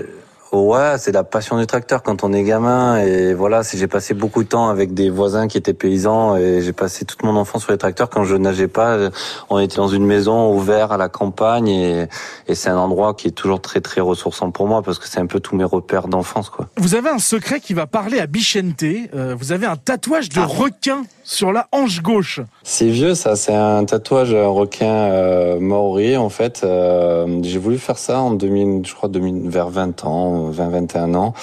[0.53, 4.43] Ouais, c'est la passion du tracteur quand on est gamin et voilà, j'ai passé beaucoup
[4.43, 7.71] de temps avec des voisins qui étaient paysans et j'ai passé toute mon enfance sur
[7.71, 9.09] les tracteurs quand je nageais pas,
[9.49, 12.07] on était dans une maison ouverte à la campagne et,
[12.47, 15.19] et c'est un endroit qui est toujours très très ressourçant pour moi parce que c'est
[15.19, 16.67] un peu tous mes repères d'enfance quoi.
[16.77, 20.39] Vous avez un secret qui va parler à Bichente, euh, vous avez un tatouage de
[20.39, 20.45] ah.
[20.45, 22.41] requin sur la hanche gauche.
[22.61, 26.61] C'est vieux ça, c'est un tatouage un requin euh, maori en fait.
[26.63, 31.33] Euh, j'ai voulu faire ça en 2000, je crois 2000, vers 20 ans 20-21 ans,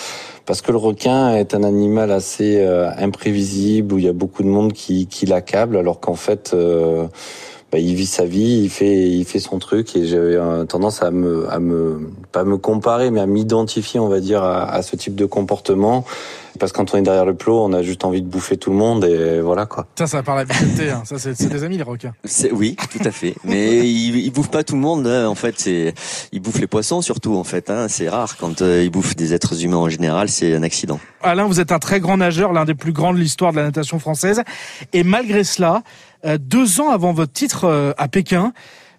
[0.47, 4.43] parce que le requin est un animal assez euh, imprévisible, où il y a beaucoup
[4.43, 6.55] de monde qui, qui l'accable, alors qu'en fait...
[7.73, 11.11] Bah, il vit sa vie, il fait, il fait son truc et j'ai tendance à
[11.11, 14.97] me, à me, pas me comparer, mais à m'identifier, on va dire, à, à, ce
[14.97, 16.05] type de comportement.
[16.59, 18.71] Parce que quand on est derrière le plot, on a juste envie de bouffer tout
[18.71, 19.87] le monde et voilà quoi.
[19.97, 21.03] Ça, ça parle à Vicente, hein.
[21.05, 22.13] ça c'est des amis les requins.
[22.53, 23.35] Oui, tout à fait.
[23.45, 25.07] Mais ils, ils bouffent pas tout le monde.
[25.07, 25.29] Hein.
[25.29, 25.95] En fait, c'est
[26.33, 27.37] ils bouffent les poissons surtout.
[27.37, 27.87] En fait, hein.
[27.89, 30.99] c'est rare quand euh, ils bouffent des êtres humains en général, c'est un accident.
[31.23, 33.65] Alain, vous êtes un très grand nageur, l'un des plus grands de l'histoire de la
[33.65, 34.43] natation française,
[34.93, 35.83] et malgré cela,
[36.39, 38.53] deux ans avant votre titre euh, à Pékin,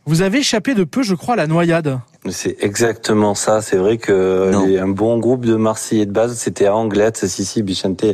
[0.06, 2.00] vous avez échappé de peu, je crois, à la noyade.
[2.30, 3.62] C'est exactement ça.
[3.62, 7.26] C'est vrai que les- un bon groupe de Marseillais de base, c'était à Anglette.
[7.26, 8.06] Si, si, Bichente.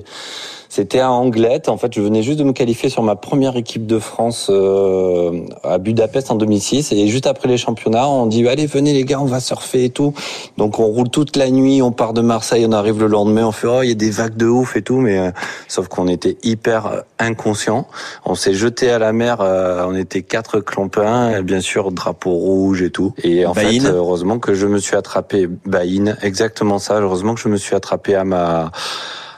[0.69, 1.69] C'était à Anglette.
[1.69, 5.45] En fait, je venais juste de me qualifier sur ma première équipe de France euh,
[5.63, 6.91] à Budapest en 2006.
[6.91, 9.89] Et juste après les championnats, on dit allez, venez les gars, on va surfer et
[9.89, 10.13] tout.
[10.57, 13.53] Donc on roule toute la nuit, on part de Marseille, on arrive le lendemain, on
[13.53, 14.97] fait oh il y a des vagues de ouf et tout.
[14.97, 15.31] Mais euh,
[15.69, 17.87] sauf qu'on était hyper euh, inconscient.
[18.25, 19.37] On s'est jeté à la mer.
[19.39, 23.13] euh, on était quatre clampins, bien sûr drapeau rouge et tout.
[23.23, 23.83] Et en Baïne.
[23.83, 26.99] fait, heureusement que je me suis attrapé, Baïne, exactement ça.
[26.99, 28.71] Heureusement que je me suis attrapé à ma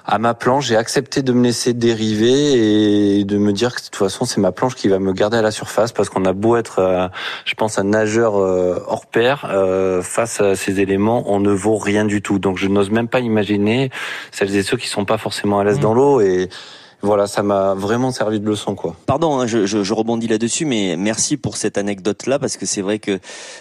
[0.05, 0.67] à ma planche.
[0.67, 4.41] J'ai accepté de me laisser dériver et de me dire que de toute façon c'est
[4.41, 7.07] ma planche qui va me garder à la surface parce qu'on a beau être, euh,
[7.45, 11.77] je pense, un nageur euh, hors pair euh, face à ces éléments, on ne vaut
[11.77, 12.39] rien du tout.
[12.39, 13.91] Donc je n'ose même pas imaginer
[14.31, 15.81] celles et ceux qui sont pas forcément à l'aise Mmh.
[15.81, 16.49] dans l'eau et
[17.01, 18.95] voilà, ça m'a vraiment servi de leçon quoi.
[19.05, 22.81] Pardon, hein, je, je, je rebondis là-dessus, mais merci pour cette anecdote-là, parce que c'est
[22.81, 23.19] vrai que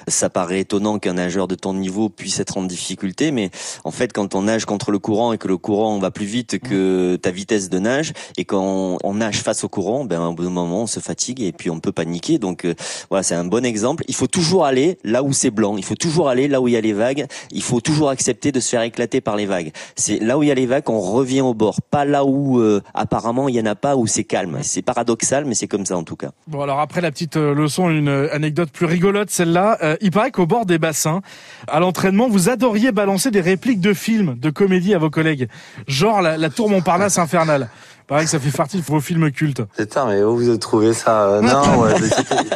[0.08, 3.50] ça paraît étonnant qu'un nageur de ton niveau puisse être en difficulté, mais
[3.84, 6.58] en fait, quand on nage contre le courant et que le courant va plus vite
[6.58, 10.44] que ta vitesse de nage, et quand on nage face au courant, ben, au bout
[10.44, 12.38] d'un moment, on se fatigue et puis on peut paniquer.
[12.38, 12.74] Donc euh,
[13.08, 14.04] voilà, c'est un bon exemple.
[14.08, 16.74] Il faut toujours aller là où c'est blanc, il faut toujours aller là où il
[16.74, 19.72] y a les vagues, il faut toujours accepter de se faire éclater par les vagues.
[19.94, 22.58] C'est là où il y a les vagues qu'on revient au bord, pas là où
[22.58, 24.58] euh, apparemment il y en a pas, où c'est calme.
[24.62, 26.30] C'est paradoxal, mais c'est comme ça en tout cas.
[26.46, 29.78] Bon alors après la petite euh, leçon, une euh, anecdote plus rigolote celle-là.
[29.82, 31.20] Euh, il paraît qu'au bord des bassins,
[31.66, 35.48] à l'entraînement, vous adoriez balancer des répliques de films, de comédies à vos collègues,
[35.86, 37.68] genre la, la tour Montparnasse infernale.
[38.08, 39.62] Pareil que ça fait partie de vos films cultes.
[39.76, 41.94] Putain, mais où vous avez trouvé ça Euh, Non, ouais,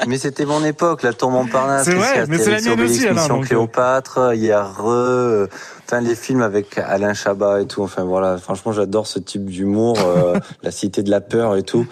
[0.08, 1.84] mais c'était- mon époque, la tour Montparnasse.
[1.84, 3.48] C'est vrai, mais c'est la mienne aussi, Alain, Mission donc, euh.
[3.48, 5.48] Cléopâtre, il y a Re,
[5.86, 7.82] enfin les films avec Alain Chabat et tout.
[7.82, 11.86] Enfin voilà, franchement, j'adore ce type d'humour, euh, la cité de la peur et tout.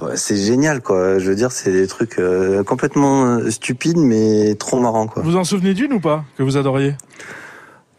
[0.00, 1.18] Ouais, c'est génial, quoi.
[1.18, 5.22] Je veux dire, c'est des trucs euh, complètement euh, stupides, mais trop marrants, quoi.
[5.22, 6.96] Vous en souvenez d'une ou pas que vous adoriez?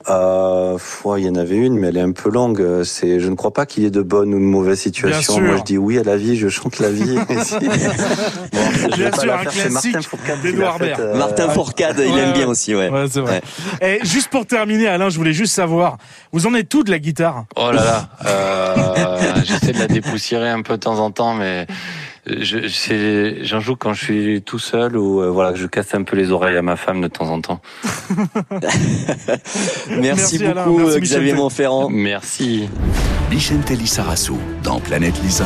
[0.10, 0.78] Euh,
[1.18, 2.84] il y en avait une, mais elle est un peu longue.
[2.84, 5.34] C'est, je ne crois pas qu'il y ait de bonnes ou de mauvaises situations.
[5.34, 5.42] sûr.
[5.42, 7.18] Moi, je dis oui à la vie, je chante la vie.
[7.26, 12.14] Bon, je Bien sûr, la un faire, c'est Martin classique Fourcade euh, Martin Fourcade, il
[12.14, 12.90] ouais, aime bien aussi, ouais.
[12.90, 13.42] Ouais, c'est vrai.
[13.82, 15.98] Et juste pour terminer, Alain, je voulais juste savoir,
[16.32, 17.46] vous en êtes tout de la guitare?
[17.56, 21.68] Oh là là, euh, j'essaie de la dépoussiérer un peu de temps en temps, mais
[22.28, 26.16] j'en joue quand je suis tout seul ou euh, voilà, que je casse un peu
[26.16, 27.62] les oreilles à ma femme de temps en temps.
[29.90, 30.66] Merci, Merci, Alain.
[30.66, 31.34] beaucoup, Merci, euh, Xavier.
[31.34, 31.90] Monferrand.
[31.90, 32.70] Merci.
[33.30, 34.34] Bichente Lissarasu
[34.64, 35.46] dans Planète Lisa.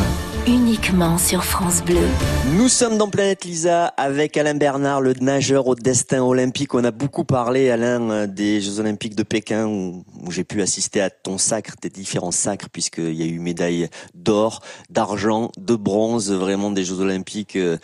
[0.49, 2.07] Uniquement sur France Bleu.
[2.55, 6.73] Nous sommes dans Planète Lisa avec Alain Bernard, le nageur au destin olympique.
[6.73, 11.01] On a beaucoup parlé, Alain, euh, des Jeux Olympiques de Pékin où, j'ai pu assister
[11.01, 16.31] à ton sacre, tes différents sacres, puisqu'il y a eu médailles d'or, d'argent, de bronze,
[16.31, 17.77] vraiment des Jeux Olympiques euh,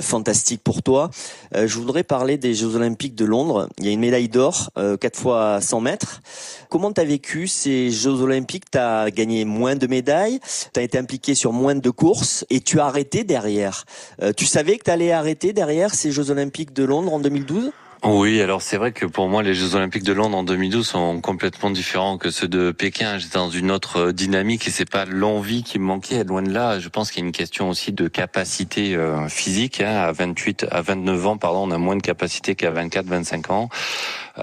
[0.00, 1.10] fantastiques pour toi.
[1.56, 3.68] Euh, je voudrais parler des Jeux Olympiques de Londres.
[3.78, 6.22] Il y a une médaille d'or, euh, 4 fois 100 mètres.
[6.70, 8.70] Comment t'as vécu ces Jeux Olympiques?
[8.70, 10.38] T'as gagné moins de médailles,
[10.72, 11.90] t'as été impliqué sur moins de
[12.50, 13.84] et tu as arrêté derrière.
[14.22, 17.70] Euh, tu savais que t'allais arrêter derrière ces Jeux Olympiques de Londres en 2012
[18.04, 21.20] Oui, alors c'est vrai que pour moi, les Jeux Olympiques de Londres en 2012 sont
[21.20, 23.18] complètement différents que ceux de Pékin.
[23.18, 26.52] J'étais dans une autre euh, dynamique et c'est pas l'envie qui me manquait, loin de
[26.52, 26.78] là.
[26.78, 29.80] Je pense qu'il y a une question aussi de capacité euh, physique.
[29.80, 29.96] Hein.
[29.96, 33.68] À 28, à 29 ans, pardon, on a moins de capacité qu'à 24, 25 ans.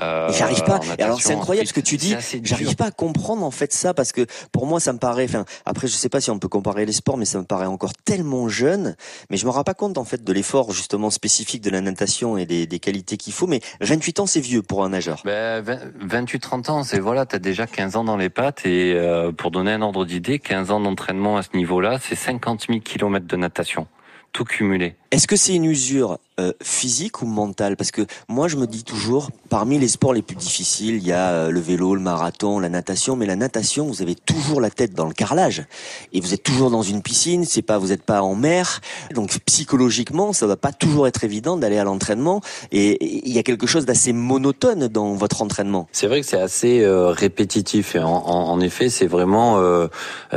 [0.02, 0.78] Euh, J'arrive pas.
[0.80, 2.16] en Et alors c'est incroyable ce que tu dis.
[2.44, 5.26] J'arrive pas à comprendre en fait ça parce que pour moi ça me paraît.
[5.26, 7.66] Enfin après je sais pas si on peut comparer les sports, mais ça me paraît
[7.66, 8.96] encore tellement jeune.
[9.30, 12.38] Mais je me rends pas compte en fait de l'effort justement spécifique de la natation
[12.38, 13.48] et des, des qualités qu'il faut.
[13.48, 15.22] Mais 28 ans c'est vieux pour un nageur.
[15.26, 19.52] Ben, 28-30 ans, c'est voilà, t'as déjà 15 ans dans les pattes et euh, pour
[19.52, 23.36] donner un ordre d'idée, 15 ans d'entraînement à ce niveau-là, c'est 50 000 kilomètres de
[23.36, 23.88] natation,
[24.34, 24.96] tout cumulé.
[25.12, 28.84] Est-ce que c'est une usure euh, physique ou mentale Parce que moi, je me dis
[28.84, 32.60] toujours, parmi les sports les plus difficiles, il y a euh, le vélo, le marathon,
[32.60, 33.16] la natation.
[33.16, 35.66] Mais la natation, vous avez toujours la tête dans le carrelage
[36.14, 37.44] et vous êtes toujours dans une piscine.
[37.46, 38.80] C'est pas, vous n'êtes pas en mer.
[39.14, 42.42] Donc psychologiquement, ça va pas toujours être évident d'aller à l'entraînement.
[42.72, 45.88] Et il y a quelque chose d'assez monotone dans votre entraînement.
[45.92, 49.62] C'est vrai que c'est assez euh, répétitif et en, effet, c'est vraiment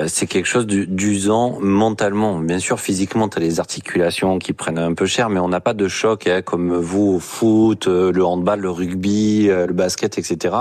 [0.07, 2.39] c'est quelque chose d'u- d'usant mentalement.
[2.39, 5.61] Bien sûr, physiquement, tu as les articulations qui prennent un peu cher, mais on n'a
[5.61, 9.73] pas de choc hein, comme vous au foot, euh, le handball, le rugby, euh, le
[9.73, 10.55] basket, etc.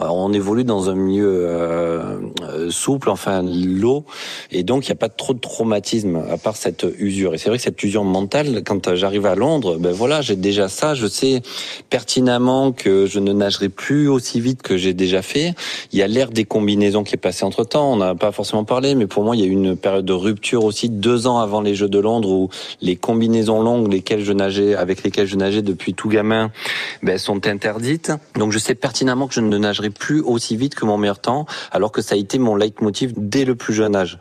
[0.00, 1.48] Euh, on évolue dans un milieu
[2.70, 4.04] souple, enfin l'eau,
[4.50, 7.34] et donc il n'y a pas trop de traumatisme à part cette usure.
[7.34, 10.68] Et c'est vrai que cette usure mentale, quand j'arrive à Londres, ben voilà, j'ai déjà
[10.68, 11.42] ça, je sais
[11.90, 15.54] pertinemment que je ne nagerai plus aussi vite que j'ai déjà fait.
[15.92, 17.92] Il y a l'ère des combinaisons qui est passée entre temps.
[17.92, 20.12] On n'a pas forcément parlé, mais pour moi, il y a eu une période de
[20.12, 22.48] rupture aussi deux ans avant les Jeux de Londres où
[22.80, 26.50] les combinaisons longues, lesquelles je nageais avec lesquelles je nageais depuis tout gamin,
[27.02, 28.12] ben, sont interdites.
[28.36, 31.46] Donc je sais pertinemment que je ne nagerai plus aussi vite que mon meilleur temps,
[31.70, 34.18] alors que ça a été mon leitmotiv dès le plus jeune âge.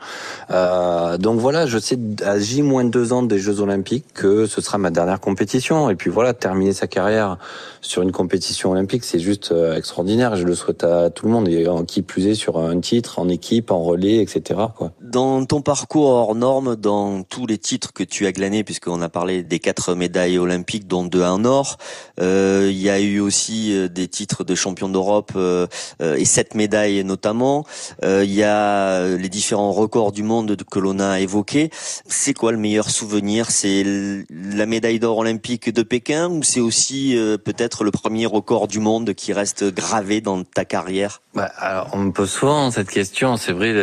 [0.50, 4.92] Euh, donc voilà, je sais à J-2 ans des Jeux Olympiques que ce sera ma
[4.92, 5.90] dernière compétition.
[5.90, 7.38] Et puis voilà, terminer sa carrière
[7.82, 10.36] sur une compétition olympique, c'est juste euh, extraordinaire.
[10.36, 13.28] Je le souhaite à tout le monde, et qui plus est sur un titre, en
[13.30, 14.60] équipe, en relais, etc.
[15.02, 19.10] Dans ton parcours hors norme, dans tous les titres que tu as glanés, puisqu'on a
[19.10, 21.78] parlé des quatre médailles olympiques, dont deux en or,
[22.20, 25.68] euh, il y a eu aussi euh, des titres de champion d'Europe euh,
[26.00, 27.66] et sept médailles notamment.
[28.04, 31.70] Il y a les différents records du monde que l'on a évoqués.
[32.08, 33.50] C'est quoi le meilleur souvenir?
[33.50, 33.84] C'est
[34.30, 39.14] la médaille d'or olympique de Pékin ou c'est aussi peut-être le premier record du monde
[39.14, 41.22] qui reste gravé dans ta carrière?
[41.34, 43.74] Bah, alors, on me pose souvent cette question, c'est vrai.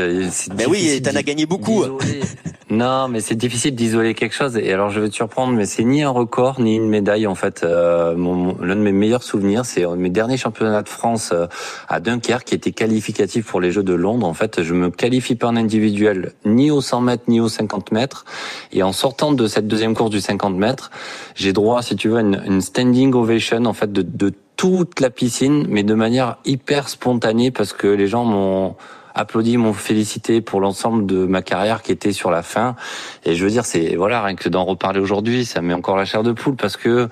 [0.56, 1.84] Mais oui, t'en as gagné beaucoup.
[2.70, 4.56] non, mais c'est difficile d'isoler quelque chose.
[4.56, 6.27] Et alors, je vais te surprendre, mais c'est ni un record
[6.58, 7.26] ni une médaille.
[7.26, 8.14] En fait, euh,
[8.60, 11.46] l'un de mes meilleurs souvenirs, c'est mes derniers championnats de France euh,
[11.88, 14.26] à Dunkerque, qui étaient qualificatifs pour les Jeux de Londres.
[14.26, 17.92] En fait, je me qualifie pas en individuel, ni au 100 mètres, ni au 50
[17.92, 18.24] mètres.
[18.72, 20.90] Et en sortant de cette deuxième course du 50 mètres,
[21.34, 25.00] j'ai droit, si tu veux, à une, une standing ovation, en fait, de, de toute
[25.00, 28.74] la piscine, mais de manière hyper spontanée parce que les gens m'ont
[29.14, 32.76] applaudi, m'ont félicité pour l'ensemble de ma carrière qui était sur la fin.
[33.24, 36.04] Et je veux dire, c'est voilà, rien que d'en reparler aujourd'hui, ça met encore la
[36.04, 37.08] chair de poule parce que.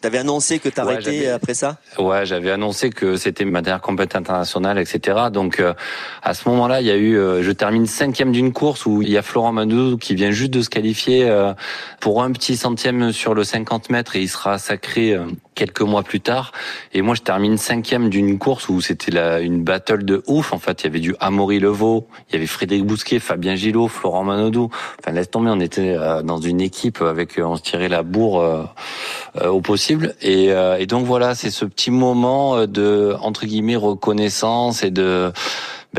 [0.00, 1.76] T'avais annoncé que t'arrêtais ouais, après ça?
[1.98, 5.18] Ouais, j'avais annoncé que c'était ma dernière compétition internationale, etc.
[5.32, 5.74] Donc euh,
[6.22, 9.10] à ce moment-là, il y a eu, euh, je termine cinquième d'une course où il
[9.10, 11.52] y a Florent Mandou qui vient juste de se qualifier euh,
[12.00, 15.16] pour un petit centième sur le 50 mètres et il sera sacré
[15.56, 16.52] quelques mois plus tard.
[16.92, 20.52] Et moi, je termine cinquième d'une course où c'était une battle de ouf.
[20.52, 23.88] En fait, il y avait du Amaury Levaux, il y avait Frédéric Bousquet, Fabien Gillot,
[23.88, 24.70] Florent Manodou.
[25.00, 28.04] Enfin, laisse tomber, on était euh, dans une équipe avec, euh, on se tirait la
[28.04, 30.14] bourre euh, au possible.
[30.22, 30.46] Et,
[30.78, 35.32] et donc voilà, c'est ce petit moment de entre guillemets reconnaissance et de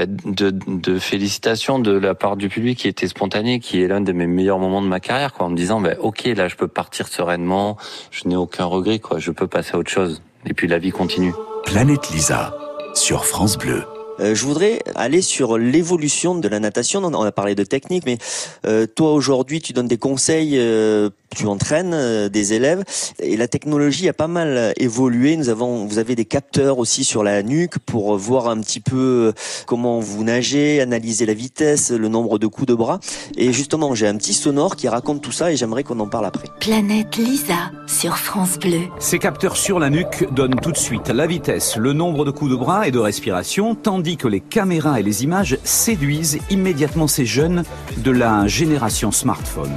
[0.05, 4.11] de, de, félicitations de la part du public qui était spontané, qui est l'un de
[4.11, 6.67] mes meilleurs moments de ma carrière, quoi, en me disant, bah, ok, là, je peux
[6.67, 7.77] partir sereinement,
[8.11, 10.21] je n'ai aucun regret, quoi, je peux passer à autre chose.
[10.45, 11.33] Et puis la vie continue.
[11.65, 12.57] Planète Lisa
[12.93, 13.83] sur France Bleu.
[14.19, 17.03] Euh, je voudrais aller sur l'évolution de la natation.
[17.03, 18.17] On a parlé de technique, mais
[18.65, 22.83] euh, toi aujourd'hui, tu donnes des conseils, euh, tu entraînes des élèves,
[23.19, 25.37] et la technologie a pas mal évolué.
[25.37, 29.33] Nous avons, vous avez des capteurs aussi sur la nuque pour voir un petit peu
[29.65, 32.99] comment vous nagez, analyser la vitesse, le nombre de coups de bras.
[33.37, 36.25] Et justement, j'ai un petit sonore qui raconte tout ça, et j'aimerais qu'on en parle
[36.25, 36.47] après.
[36.59, 38.81] Planète Lisa sur France Bleu.
[38.99, 42.51] Ces capteurs sur la nuque donnent tout de suite la vitesse, le nombre de coups
[42.51, 47.25] de bras et de respiration, tandis que les caméras et les images séduisent immédiatement ces
[47.25, 47.63] jeunes
[47.97, 49.73] de la génération smartphone.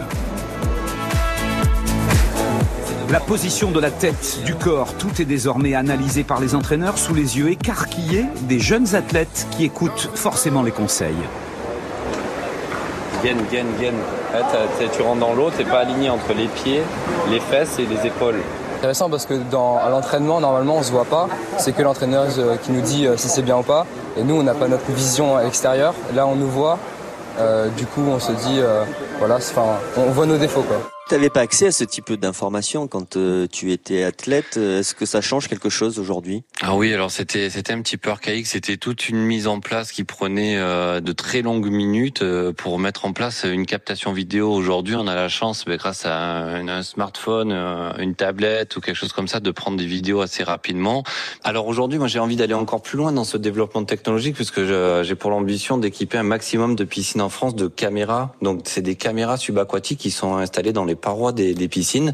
[3.10, 7.12] La position de la tête, du corps, tout est désormais analysé par les entraîneurs sous
[7.12, 11.16] les yeux écarquillés des jeunes athlètes qui écoutent forcément les conseils.
[13.24, 13.96] Gaine, gaine, gaine.
[14.92, 16.82] tu rentres dans l'eau, t'es pas aligné entre les pieds,
[17.30, 18.38] les fesses et les épaules
[18.78, 21.28] intéressant parce que dans, à l'entraînement, normalement, on se voit pas.
[21.58, 23.84] C'est que l'entraîneur euh, qui nous dit euh, si c'est bien ou pas.
[24.16, 25.92] Et nous, on n'a pas notre vision à l'extérieur.
[26.14, 26.78] Là, on nous voit.
[27.38, 28.60] Euh, du coup, on se dit,
[29.18, 29.38] voilà,
[29.98, 30.78] on voit nos défauts, quoi.
[31.10, 34.56] Tu pas accès à ce type d'informations quand euh, tu étais athlète.
[34.56, 36.44] Est-ce que ça change quelque chose aujourd'hui?
[36.60, 38.46] Ah oui, alors c'était c'était un petit peu archaïque.
[38.46, 42.78] C'était toute une mise en place qui prenait euh, de très longues minutes euh, pour
[42.78, 44.52] mettre en place une captation vidéo.
[44.52, 47.50] Aujourd'hui, on a la chance, mais grâce à un, smartphone,
[47.98, 51.02] une tablette ou quelque chose comme ça, de prendre des vidéos assez rapidement.
[51.42, 55.14] Alors aujourd'hui, moi, j'ai envie d'aller encore plus loin dans ce développement technologique puisque j'ai
[55.16, 58.32] pour l'ambition d'équiper un maximum de piscines en France de caméras.
[58.42, 62.12] Donc c'est des caméras subaquatiques qui sont installées dans les parois des, piscines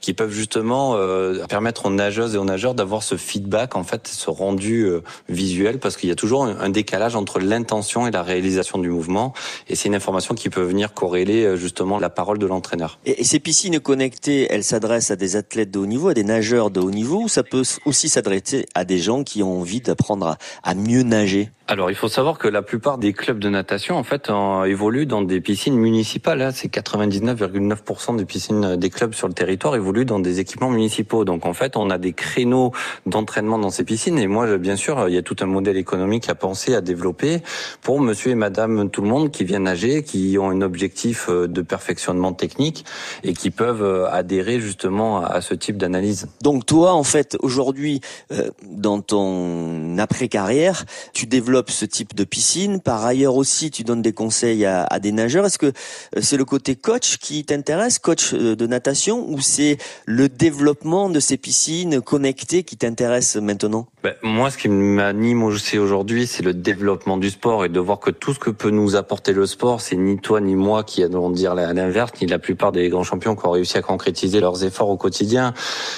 [0.00, 4.08] qui peuvent justement euh, permettre aux nageuses et aux nageurs d'avoir ce feedback, en fait,
[4.08, 8.22] ce rendu euh, visuel, parce qu'il y a toujours un, décalage entre l'intention et la
[8.22, 9.32] réalisation du mouvement.
[9.68, 12.98] Et c'est une information qui peut venir corréler euh, justement la parole de l'entraîneur.
[13.04, 16.70] Et, ces piscines connectées, elles s'adressent à des athlètes de haut niveau, à des nageurs
[16.70, 20.36] de haut niveau, ou ça peut aussi s'adresser à des gens qui ont envie d'apprendre
[20.62, 21.50] à mieux nager?
[21.66, 24.30] Alors, il faut savoir que la plupart des clubs de natation, en fait,
[24.66, 26.42] évoluent dans des piscines municipales.
[26.42, 26.50] Hein.
[26.52, 31.24] C'est 99,9% des piscines des clubs sur le territoire évoluent dans des équipements municipaux.
[31.24, 32.72] Donc, en fait, on a des créneaux
[33.06, 34.18] d'entraînement dans ces piscines.
[34.18, 37.40] Et moi, bien sûr, il y a tout un modèle économique à penser, à développer
[37.80, 41.48] pour monsieur et madame tout le monde qui viennent nager, qui ont un objectif euh,
[41.48, 42.84] de perfectionnement technique
[43.22, 46.28] et qui peuvent euh, adhérer justement à ce type d'analyse.
[46.42, 52.80] Donc, toi, en fait, aujourd'hui, euh, dans ton après-carrière, tu développes ce type de piscine.
[52.80, 55.46] Par ailleurs aussi, tu donnes des conseils à, des nageurs.
[55.46, 55.72] Est-ce que
[56.20, 61.36] c'est le côté coach qui t'intéresse, coach de natation, ou c'est le développement de ces
[61.36, 63.86] piscines connectées qui t'intéresse maintenant?
[64.02, 68.00] Ben, Moi, ce qui m'anime aussi aujourd'hui, c'est le développement du sport et de voir
[68.00, 71.02] que tout ce que peut nous apporter le sport, c'est ni toi ni moi qui
[71.02, 74.64] allons dire l'inverse, ni la plupart des grands champions qui ont réussi à concrétiser leurs
[74.64, 75.54] efforts au quotidien.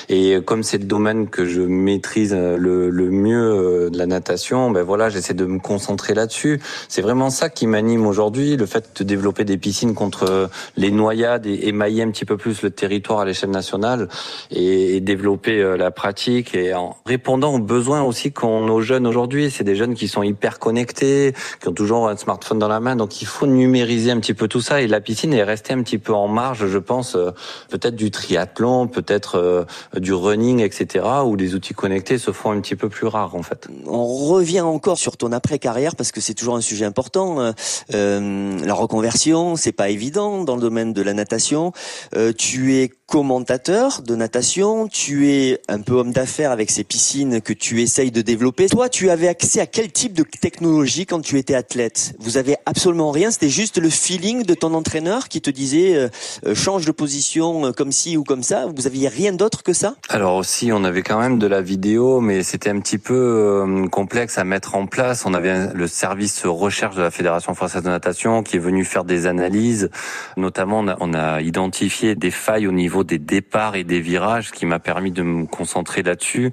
[0.08, 4.70] Et comme c'est le domaine que je maîtrise le, le mieux euh, de la natation,
[4.70, 6.60] ben voilà, j'essaie de me concentrer là-dessus.
[6.88, 11.46] C'est vraiment ça qui m'anime aujourd'hui, le fait de développer des piscines contre les noyades
[11.46, 14.08] et émailler un petit peu plus le territoire à l'échelle nationale
[14.50, 19.50] et, développer euh, la pratique et en répondant aux besoins aussi qu'ont nos jeunes aujourd'hui.
[19.50, 22.96] C'est des jeunes qui sont hyper connectés, qui ont toujours un smartphone dans la main,
[22.96, 24.80] donc il faut numériser un petit peu tout ça.
[24.80, 27.30] Et la piscine est restée un petit peu en marge, je pense, euh,
[27.68, 29.64] peut-être du triathlon, peut-être euh,
[29.96, 33.42] du running, etc., où les outils connectés se font un petit peu plus rares en
[33.42, 33.68] fait.
[33.86, 37.52] On revient encore sur ton après-carrière parce que c'est toujours un sujet important.
[37.94, 41.72] Euh, la reconversion, c'est pas évident dans le domaine de la natation.
[42.14, 47.40] Euh, tu es commentateur de natation, tu es un peu homme d'affaires avec ces piscines
[47.40, 48.68] que tu essayes de développer.
[48.68, 52.14] Toi, tu avais accès à quel type de technologie quand tu étais athlète?
[52.18, 56.08] Vous avez absolument rien, c'était juste le feeling de ton entraîneur qui te disait euh,
[56.46, 58.66] euh, change de position euh, comme ci ou comme ça?
[58.74, 59.94] Vous aviez rien d'autre que ça?
[60.08, 64.36] Alors aussi, on avait quand même de la vidéo, mais c'était un petit peu complexe
[64.36, 65.24] à mettre en place.
[65.26, 69.04] On avait le service recherche de la Fédération française de natation qui est venu faire
[69.04, 69.90] des analyses.
[70.36, 74.50] Notamment, on a, on a identifié des failles au niveau des départs et des virages,
[74.50, 76.52] qui m'a permis de me concentrer là-dessus.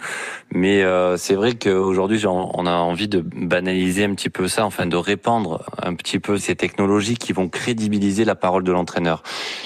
[0.51, 4.85] Mais euh, c'est vrai qu'aujourd'hui, on a envie de banaliser un petit peu ça, enfin
[4.85, 9.23] de répandre un petit peu ces technologies qui vont crédibiliser la parole de l'entraîneur.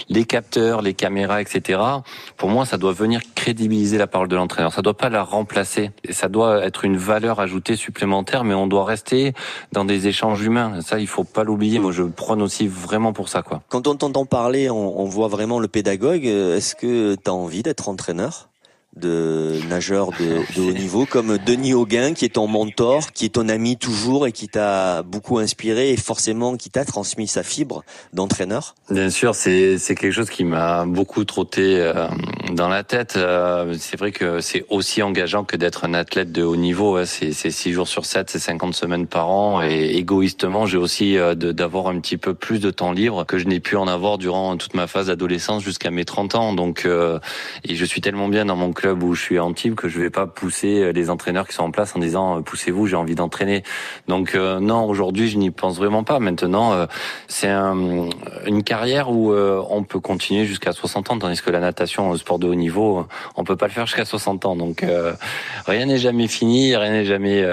[0.09, 1.79] Les capteurs, les caméras, etc.
[2.37, 4.73] Pour moi, ça doit venir crédibiliser la parole de l'entraîneur.
[4.73, 5.91] Ça doit pas la remplacer.
[6.09, 9.33] Ça doit être une valeur ajoutée supplémentaire, mais on doit rester
[9.71, 10.81] dans des échanges humains.
[10.81, 11.79] Ça, il faut pas l'oublier.
[11.79, 13.61] Moi, je prône aussi vraiment pour ça, quoi.
[13.69, 16.25] Quand on t'entend parler, on, voit vraiment le pédagogue.
[16.25, 18.49] Est-ce que tu as envie d'être entraîneur?
[18.97, 23.49] De nageurs de, haut niveau comme Denis Auguin qui est ton mentor, qui est ton
[23.49, 27.83] ami toujours et qui t'a beaucoup inspiré et forcément qui t'a transmis sa fibre
[28.13, 32.07] d'entraîneur Bien sûr, c'est quelque chose qui m'a beaucoup trotté euh,
[32.53, 33.15] dans la tête.
[33.17, 36.97] Euh, c'est vrai que c'est aussi engageant que d'être un athlète de haut niveau.
[36.97, 37.05] Hein.
[37.05, 41.17] C'est c'est six jours sur 7, c'est 50 semaines par an et égoïstement, j'ai aussi
[41.17, 44.17] euh, d'avoir un petit peu plus de temps libre que je n'ai pu en avoir
[44.17, 46.53] durant toute ma phase d'adolescence jusqu'à mes 30 ans.
[46.53, 46.87] Donc
[47.63, 49.99] et je suis tellement bien dans mon club où je suis en team que je
[49.99, 52.95] vais pas pousser euh, les entraîneurs qui sont en place en disant euh, poussez-vous, j'ai
[52.95, 53.63] envie d'entraîner.
[54.07, 56.19] Donc euh, non, aujourd'hui je n'y pense vraiment pas.
[56.19, 56.87] Maintenant,
[57.27, 58.09] c'est un,
[58.45, 62.39] une carrière où on peut continuer jusqu'à 60 ans, tandis que la natation, le sport
[62.39, 64.55] de haut niveau, on peut pas le faire jusqu'à 60 ans.
[64.55, 64.85] Donc
[65.65, 67.45] rien n'est jamais fini, rien n'est jamais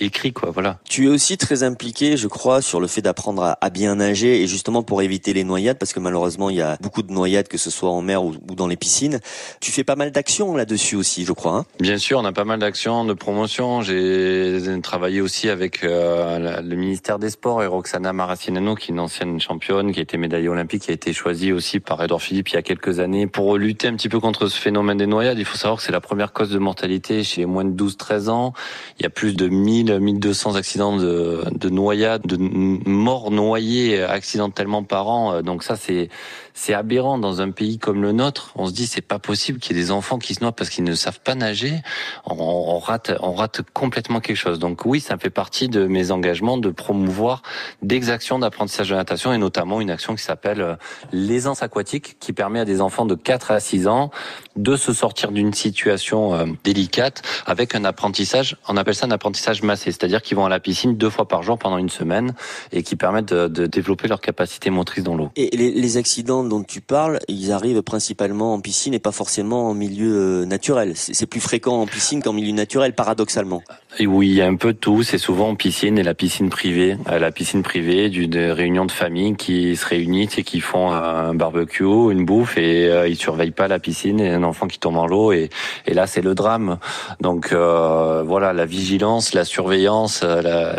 [0.00, 0.50] écrit, quoi.
[0.50, 0.78] Voilà.
[0.88, 4.46] Tu es aussi très impliqué, je crois, sur le fait d'apprendre à, bien nager et
[4.46, 7.58] justement pour éviter les noyades, parce que malheureusement il y a beaucoup de noyades, que
[7.58, 9.20] ce soit en mer ou, ou dans les piscines.
[9.60, 11.58] Tu fais pas mal d'actions dessus aussi, je crois.
[11.58, 11.66] Hein.
[11.80, 13.82] Bien sûr, on a pas mal d'actions de promotion.
[13.82, 19.00] J'ai travaillé aussi avec euh, le ministère des Sports et Roxana Maracineanu, qui est une
[19.00, 22.50] ancienne championne, qui a été médaillée olympique, qui a été choisie aussi par Edouard Philippe
[22.50, 25.38] il y a quelques années pour lutter un petit peu contre ce phénomène des noyades.
[25.38, 28.28] Il faut savoir que c'est la première cause de mortalité chez les moins de 12-13
[28.28, 28.52] ans.
[28.98, 34.82] Il y a plus de 1000, 1200 accidents de, de noyades, de morts noyées accidentellement
[34.82, 35.42] par an.
[35.42, 36.08] Donc ça, c'est
[36.54, 38.52] c'est aberrant dans un pays comme le nôtre.
[38.56, 40.70] On se dit c'est pas possible qu'il y ait des enfants qui se noient parce
[40.70, 41.80] qu'ils ne savent pas nager.
[42.26, 44.58] On, rate, on rate complètement quelque chose.
[44.58, 47.42] Donc oui, ça fait partie de mes engagements de promouvoir
[47.82, 50.74] des actions d'apprentissage de natation et notamment une action qui s'appelle euh,
[51.12, 54.10] l'aisance aquatique qui permet à des enfants de 4 à 6 ans
[54.56, 59.62] de se sortir d'une situation euh, délicate avec un apprentissage, on appelle ça un apprentissage
[59.62, 62.34] massé, c'est-à-dire qu'ils vont à la piscine deux fois par jour pendant une semaine
[62.72, 65.30] et qui permettent de, développer leur capacité motrice dans l'eau.
[65.36, 69.74] Et les, accidents dont tu parles, ils arrivent principalement en piscine et pas forcément en
[69.74, 70.92] milieu euh, naturel.
[70.96, 73.62] C'est plus fréquent en piscine qu'en milieu naturel, paradoxalement.
[73.98, 75.02] Et oui, il y a un peu de tout.
[75.02, 76.96] C'est souvent en piscine et la piscine privée.
[77.10, 81.34] Euh, la piscine privée, d'une réunion de famille qui se réunissent et qui font un
[81.34, 84.96] barbecue, une bouffe et euh, ils surveillent pas la piscine et un enfant qui tombe
[84.96, 85.50] en l'eau et,
[85.86, 86.78] là c'est le drame.
[87.20, 90.24] Donc voilà, la vigilance, la surveillance,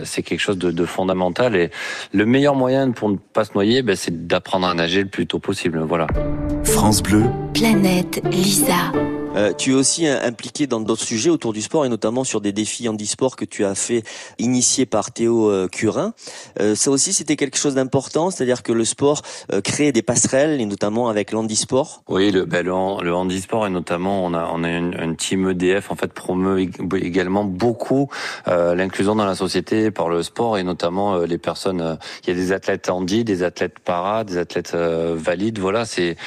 [0.04, 1.70] c'est quelque chose de, de, fondamental et
[2.12, 5.28] le meilleur moyen pour ne pas se noyer, ben, c'est d'apprendre à nager le plus
[5.28, 5.53] tôt possible.
[5.88, 6.08] Voilà.
[6.64, 7.24] France Bleu.
[7.54, 8.92] Planète Lisa.
[9.36, 12.52] Euh, tu es aussi impliqué dans d'autres sujets autour du sport et notamment sur des
[12.52, 14.04] défis handisport que tu as fait
[14.38, 16.14] initier par Théo euh, Curin.
[16.60, 20.62] Euh, ça aussi, c'était quelque chose d'important, c'est-à-dire que le sport euh, crée des passerelles
[20.62, 22.04] et notamment avec l'handisport.
[22.08, 25.16] Oui, le, ben, le, han- le handisport et notamment on a on a une, une
[25.16, 28.10] team EDF en fait promeut ég- également beaucoup
[28.46, 31.98] l'inclusion dans la société par le sport et notamment les personnes.
[32.24, 35.58] Il y a des athlètes handi, des athlètes para, des athlètes valides.
[35.58, 36.18] Voilà, c'est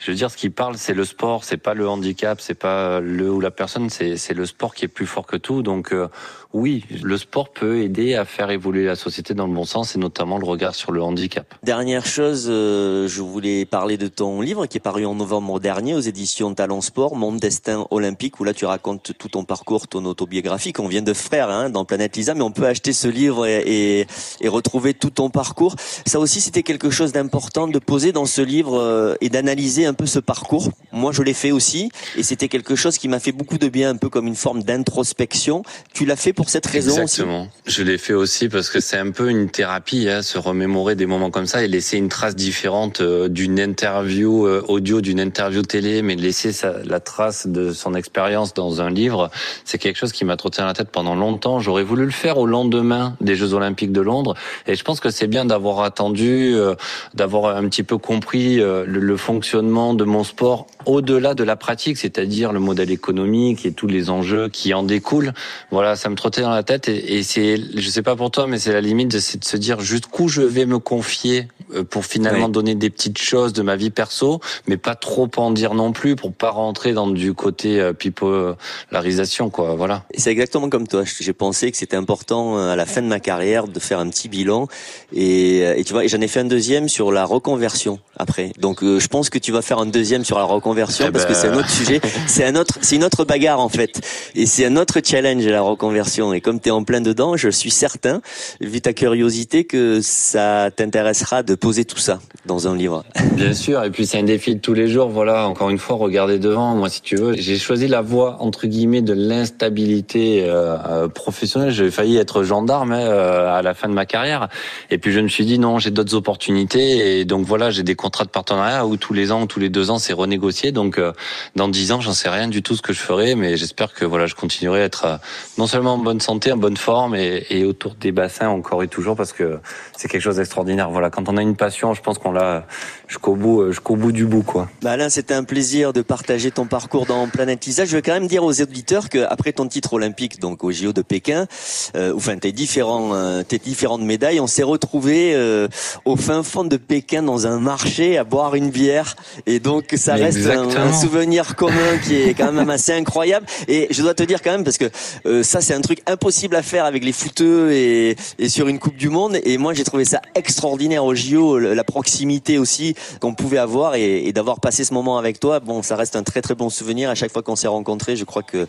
[0.00, 3.00] je veux dire ce qui parle, c'est le sport, c'est pas le handicap, c'est pas
[3.00, 5.62] le ou la personne, c'est le sport qui est plus fort que tout.
[5.62, 6.08] Donc euh,
[6.52, 9.98] oui, le sport peut aider à faire évoluer la société dans le bon sens et
[9.98, 11.54] notamment le regard sur le handicap.
[11.62, 15.94] Dernière chose, euh, je voulais parler de ton livre qui est paru en novembre dernier
[15.94, 20.04] aux éditions Talent Sport, Mon destin olympique, où là tu racontes tout ton parcours, ton
[20.04, 23.46] autobiographie qu'on vient de faire hein, dans Planète Lisa, mais on peut acheter ce livre
[23.46, 24.06] et, et,
[24.40, 25.76] et retrouver tout ton parcours.
[26.06, 29.94] Ça aussi, c'était quelque chose d'important de poser dans ce livre euh, et d'analyser un
[29.94, 30.70] peu ce parcours.
[30.92, 33.90] Moi, je l'ai fait aussi, et c'était quelque chose qui m'a fait beaucoup de bien,
[33.90, 35.62] un peu comme une forme d'introspection.
[35.92, 37.48] Tu l'as fait pour cette raison Exactement.
[37.66, 41.06] Je l'ai fait aussi parce que c'est un peu une thérapie, hein, se remémorer des
[41.06, 45.62] moments comme ça et laisser une trace différente euh, d'une interview euh, audio, d'une interview
[45.62, 46.50] télé, mais laisser
[46.84, 49.30] la trace de son expérience dans un livre,
[49.64, 51.60] c'est quelque chose qui m'a trotté dans la tête pendant longtemps.
[51.60, 54.34] J'aurais voulu le faire au lendemain des Jeux Olympiques de Londres
[54.66, 56.74] et je pense que c'est bien d'avoir attendu, euh,
[57.14, 62.35] d'avoir un petit peu compris le fonctionnement de mon sport au-delà de la pratique, c'est-à-dire
[62.52, 65.32] le modèle économique et tous les enjeux qui en découlent.
[65.70, 68.46] Voilà, ça me trottait dans la tête et, et c'est, je sais pas pour toi,
[68.46, 72.04] mais c'est la limite de, de se dire jusqu'où je vais me confier euh, pour
[72.04, 72.52] finalement Oui.
[72.52, 76.14] donner des petites choses de ma vie perso, mais pas trop en dire non plus
[76.16, 79.74] pour pas rentrer dans du côté euh, pipolarisation, quoi.
[79.74, 80.04] Voilà.
[80.16, 81.02] C'est exactement comme toi.
[81.20, 84.08] J'ai pensé que c'était important euh, à la fin de ma carrière de faire un
[84.08, 84.68] petit bilan.
[85.12, 88.52] Et, et tu vois, et j'en ai fait un deuxième sur la reconversion après.
[88.58, 91.24] Donc euh, je pense que tu vas faire un deuxième sur la reconversion Eh parce
[91.24, 91.32] ben.
[91.32, 92.00] que c'est un autre sujet.
[92.26, 94.00] C'est un autre, c'est une autre bagarre en fait.
[94.34, 96.32] Et c'est un autre challenge la reconversion.
[96.32, 98.20] Et comme tu es en plein dedans, je suis certain,
[98.60, 103.04] vu ta curiosité, que ça t'intéressera de poser tout ça dans un livre.
[103.32, 105.08] Bien sûr, et puis c'est un défi de tous les jours.
[105.08, 106.74] Voilà, encore une fois, regardez devant.
[106.74, 111.70] Moi, si tu veux, j'ai choisi la voie entre guillemets de l'instabilité euh, euh, professionnelle.
[111.70, 114.48] J'ai failli être gendarme hein, euh, à la fin de ma carrière,
[114.90, 117.20] et puis je me suis dit non, j'ai d'autres opportunités.
[117.20, 119.70] Et donc voilà, j'ai des contrats de partenariat où tous les ans, ou tous les
[119.70, 120.72] deux ans, c'est renégocié.
[120.72, 121.12] Donc euh,
[121.54, 124.04] dans dix ans, j'en sais rien du tout ce que je ferai, mais j'espère que
[124.04, 125.16] voilà, je continuerai à être euh,
[125.58, 128.88] non seulement en bonne santé, en bonne forme, et, et autour des bassins encore et
[128.88, 129.58] toujours, parce que
[129.96, 130.90] c'est quelque chose d'extraordinaire.
[130.90, 132.66] Voilà, quand on a une passion, je pense qu'on l'a
[133.08, 134.68] jusqu'au bout, euh, jusqu'au bout du bout, quoi.
[134.82, 137.84] Bah Alain, c'était un plaisir de partager ton parcours dans Planète Lisa.
[137.84, 140.92] Je veux quand même dire aux auditeurs que après ton titre olympique, donc au JO
[140.92, 141.46] de Pékin,
[141.94, 145.68] euh, enfin tes différents, euh, tes différentes médailles, on s'est retrouvés euh,
[146.04, 150.14] au fin fond de Pékin dans un marché à boire une bière, et donc ça
[150.14, 153.46] Mais reste un souvenir commun qui est quand même assez incroyable.
[153.68, 154.86] Et je dois te dire quand même parce que
[155.26, 158.78] euh, ça c'est un truc impossible à faire avec les footeux et, et sur une
[158.78, 159.38] Coupe du Monde.
[159.44, 164.26] Et moi j'ai trouvé ça extraordinaire au JO, la proximité aussi qu'on pouvait avoir et,
[164.26, 165.60] et d'avoir passé ce moment avec toi.
[165.60, 167.10] Bon, ça reste un très très bon souvenir.
[167.10, 168.66] À chaque fois qu'on s'est rencontrés, je crois que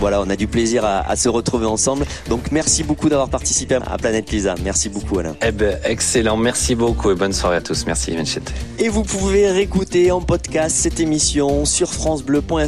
[0.00, 2.06] voilà, on a du plaisir à, à se retrouver ensemble.
[2.28, 4.54] Donc merci beaucoup d'avoir participé à Planète Lisa.
[4.64, 5.36] Merci beaucoup Alain.
[5.46, 6.36] Eh ben, excellent.
[6.36, 7.84] Merci beaucoup et bonne soirée à tous.
[7.86, 8.52] Merci, Manchette.
[8.78, 11.92] Et vous pouvez réécouter en podcast cette émission sur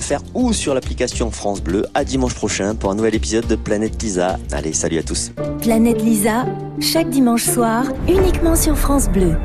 [0.01, 1.87] francebleu.fr ou sur l'application France Bleu.
[1.95, 4.39] À dimanche prochain pour un nouvel épisode de Planète Lisa.
[4.53, 5.33] Allez, salut à tous.
[5.61, 6.47] Planète Lisa,
[6.81, 9.37] chaque dimanche soir, uniquement sur France Bleu.